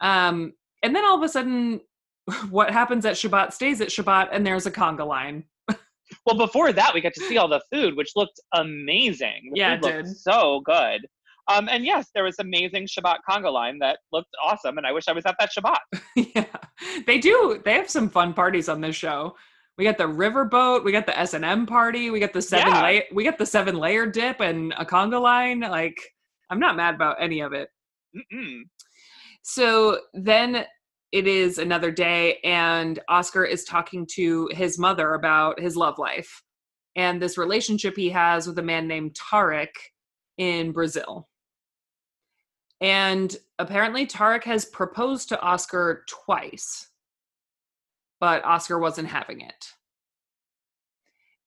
[0.00, 0.52] Um
[0.82, 1.80] and then all of a sudden
[2.50, 5.44] what happens at Shabbat stays at Shabbat and there's a conga line.
[6.24, 9.50] Well, before that, we got to see all the food, which looked amazing.
[9.52, 10.16] The Yeah, it looked did.
[10.16, 11.06] so good.
[11.48, 15.08] Um, and yes, there was amazing Shabbat conga line that looked awesome, and I wish
[15.08, 15.78] I was at that Shabbat.
[16.34, 16.44] yeah.
[17.06, 19.34] They do they have some fun parties on this show.
[19.78, 22.82] We got the riverboat, we got the S&M party, we got the seven Yeah.
[22.82, 25.96] layer we got the seven layer dip and a conga line like
[26.50, 27.70] I'm not mad about any of it.
[28.16, 28.62] Mm-mm.
[29.42, 30.66] So then
[31.12, 36.42] it is another day, and Oscar is talking to his mother about his love life
[36.96, 39.70] and this relationship he has with a man named Tarek
[40.36, 41.28] in Brazil.
[42.80, 46.87] And apparently, Tarek has proposed to Oscar twice,
[48.20, 49.72] but Oscar wasn't having it.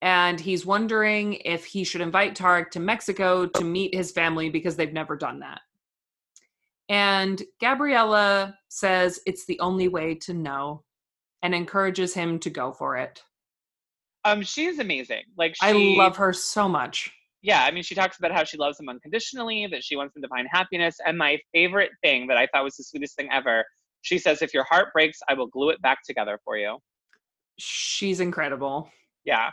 [0.01, 4.75] And he's wondering if he should invite Tarek to Mexico to meet his family because
[4.75, 5.61] they've never done that.
[6.89, 10.83] And Gabriella says it's the only way to know
[11.43, 13.21] and encourages him to go for it.
[14.25, 15.23] Um, she's amazing.
[15.37, 17.11] Like she, I love her so much.
[17.41, 20.21] Yeah, I mean, she talks about how she loves him unconditionally, that she wants him
[20.21, 20.97] to find happiness.
[21.05, 23.65] And my favorite thing that I thought was the sweetest thing ever,
[24.01, 26.77] she says, "If your heart breaks, I will glue it back together for you."
[27.59, 28.89] She's incredible.
[29.25, 29.49] Yeah.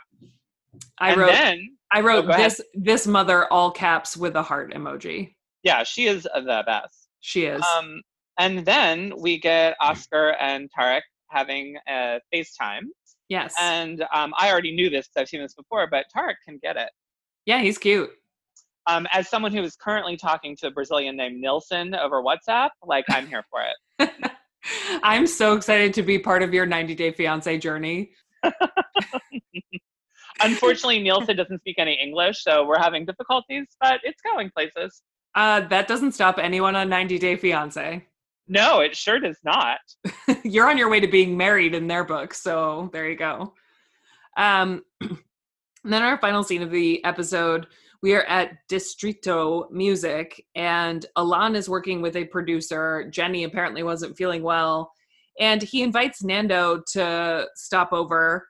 [0.99, 2.45] I and wrote then, I wrote Oh, go ahead.
[2.51, 5.33] this this mother all caps with a heart emoji.
[5.63, 7.09] yeah, she is the best.
[7.21, 7.61] She is.
[7.75, 8.01] Um,
[8.39, 12.83] and then we get Oscar and Tarek having a FaceTime.
[13.27, 13.53] yes.
[13.59, 16.77] And um, I already knew this 'cause I've seen this before, but Tarek can get
[16.77, 16.89] it.
[17.45, 18.09] yeah, he's cute.
[18.87, 23.05] Um, as someone who is currently talking to a Brazilian named Nilson over WhatsApp, like
[23.09, 24.09] I'm here for it.
[25.03, 28.11] I'm so excited to be part of your 90 Day Fiance journey.
[30.41, 35.01] Unfortunately, Nielsen doesn't speak any English, so we're having difficulties, but it's going places.
[35.35, 38.05] Uh, that doesn't stop anyone on 90 Day Fiance.
[38.47, 39.79] No, it sure does not.
[40.43, 43.53] You're on your way to being married in their book, so there you go.
[44.37, 44.83] Um,
[45.83, 47.67] then our final scene of the episode,
[48.01, 53.09] we are at Distrito Music, and Alan is working with a producer.
[53.09, 54.91] Jenny apparently wasn't feeling well,
[55.39, 58.47] and he invites Nando to stop over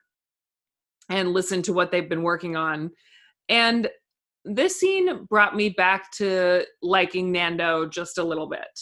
[1.08, 2.90] and listen to what they've been working on.
[3.48, 3.88] And
[4.44, 8.80] this scene brought me back to liking Nando just a little bit.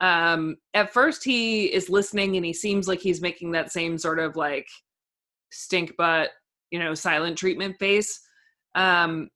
[0.00, 4.18] Um, at first, he is listening and he seems like he's making that same sort
[4.18, 4.66] of like
[5.50, 6.30] stink butt,
[6.70, 8.20] you know, silent treatment face.
[8.74, 9.28] Um,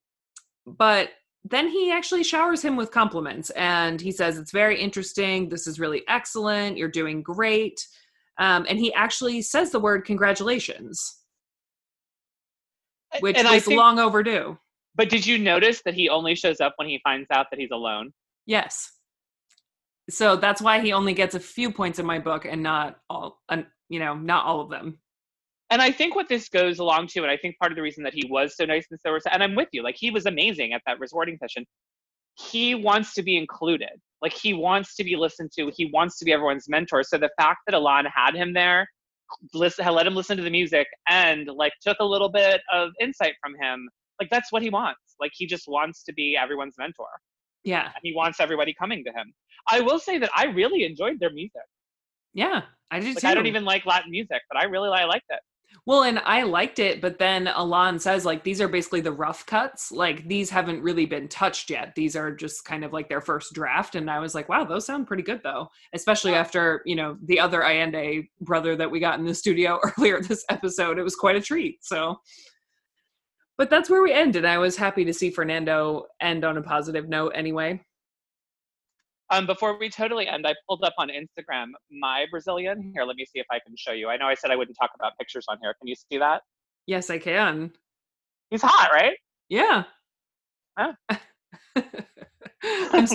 [0.66, 1.10] but
[1.44, 5.48] then he actually showers him with compliments and he says, It's very interesting.
[5.48, 6.76] This is really excellent.
[6.76, 7.86] You're doing great.
[8.38, 11.22] Um, and he actually says the word congratulations
[13.20, 14.58] which and is think, long overdue.
[14.94, 17.70] But did you notice that he only shows up when he finds out that he's
[17.70, 18.12] alone?
[18.46, 18.90] Yes.
[20.10, 23.40] So that's why he only gets a few points in my book and not all,
[23.88, 24.98] you know, not all of them.
[25.72, 28.04] And I think what this goes along to, and I think part of the reason
[28.04, 30.74] that he was so nice and so, and I'm with you, like he was amazing
[30.74, 31.64] at that resorting session.
[32.38, 33.88] He wants to be included.
[34.20, 35.72] Like he wants to be listened to.
[35.74, 37.02] He wants to be everyone's mentor.
[37.02, 38.86] So the fact that Alon had him there
[39.54, 43.32] listen let him listen to the music and like took a little bit of insight
[43.40, 43.88] from him
[44.20, 47.06] like that's what he wants like he just wants to be everyone's mentor
[47.64, 49.32] yeah and he wants everybody coming to him
[49.68, 51.62] i will say that i really enjoyed their music
[52.34, 53.26] yeah i did like, too.
[53.26, 55.40] i don't even like latin music but i really i liked it
[55.84, 59.44] well, and I liked it, but then Alon says like these are basically the rough
[59.46, 59.90] cuts.
[59.90, 61.94] Like these haven't really been touched yet.
[61.94, 63.96] These are just kind of like their first draft.
[63.96, 65.68] And I was like, wow, those sound pretty good though.
[65.92, 70.22] Especially after, you know, the other Allende brother that we got in the studio earlier
[70.22, 70.98] this episode.
[70.98, 71.84] It was quite a treat.
[71.84, 72.20] So
[73.58, 76.62] but that's where we end, and I was happy to see Fernando end on a
[76.62, 77.84] positive note anyway.
[79.32, 82.92] Um, before we totally end, I pulled up on Instagram my Brazilian.
[82.94, 84.10] Here, let me see if I can show you.
[84.10, 85.74] I know I said I wouldn't talk about pictures on here.
[85.80, 86.42] Can you see that?
[86.86, 87.72] Yes, I can.
[88.50, 89.16] He's hot, right?
[89.48, 89.84] Yeah.
[90.78, 90.92] Huh?
[92.64, 93.08] I'm,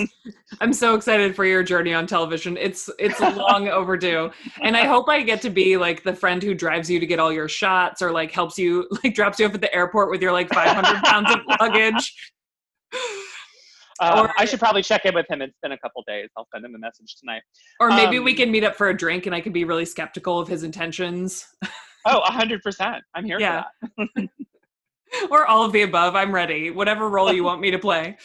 [0.60, 2.56] I'm so excited for your journey on television.
[2.56, 4.30] It's it's long overdue,
[4.62, 7.20] and I hope I get to be like the friend who drives you to get
[7.20, 10.20] all your shots, or like helps you, like drops you off at the airport with
[10.20, 12.32] your like 500 pounds of luggage.
[14.00, 15.42] Uh, or, I should probably check in with him.
[15.42, 16.28] It's been a couple days.
[16.36, 17.42] I'll send him a message tonight.
[17.80, 19.84] Or maybe um, we can meet up for a drink, and I can be really
[19.84, 21.46] skeptical of his intentions.
[22.06, 23.00] oh, 100%.
[23.14, 23.64] I'm here yeah.
[23.96, 24.28] for that.
[25.30, 26.14] or all of the above.
[26.14, 26.70] I'm ready.
[26.70, 28.16] Whatever role you want me to play.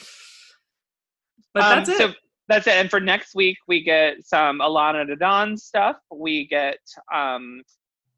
[1.53, 1.97] But um, that's it.
[1.97, 2.13] So
[2.49, 2.73] that's it.
[2.73, 5.97] And for next week, we get some Alana Adon stuff.
[6.11, 6.79] We get
[7.13, 7.61] um,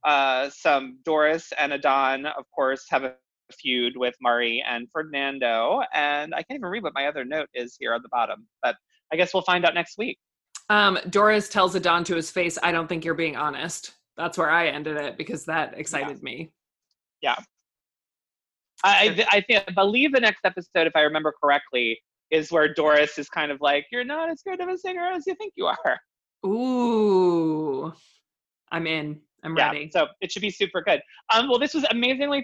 [0.03, 3.13] uh, some Doris and Adon, of course, have a
[3.53, 5.81] feud with Mari and Fernando.
[5.93, 8.75] And I can't even read what my other note is here on the bottom, but
[9.11, 10.17] I guess we'll find out next week.
[10.69, 13.93] Um, Doris tells Adon to his face, I don't think you're being honest.
[14.17, 16.23] That's where I ended it because that excited yeah.
[16.23, 16.51] me.
[17.21, 17.35] Yeah.
[18.83, 21.99] I, I, think, I believe the next episode, if I remember correctly,
[22.31, 25.25] is where Doris is kind of like, You're not as good of a singer as
[25.27, 25.99] you think you are.
[26.45, 27.93] Ooh.
[28.71, 29.19] I'm in.
[29.43, 29.89] I'm yeah, ready.
[29.93, 31.01] So it should be super good.
[31.33, 32.43] Um, well, this was amazingly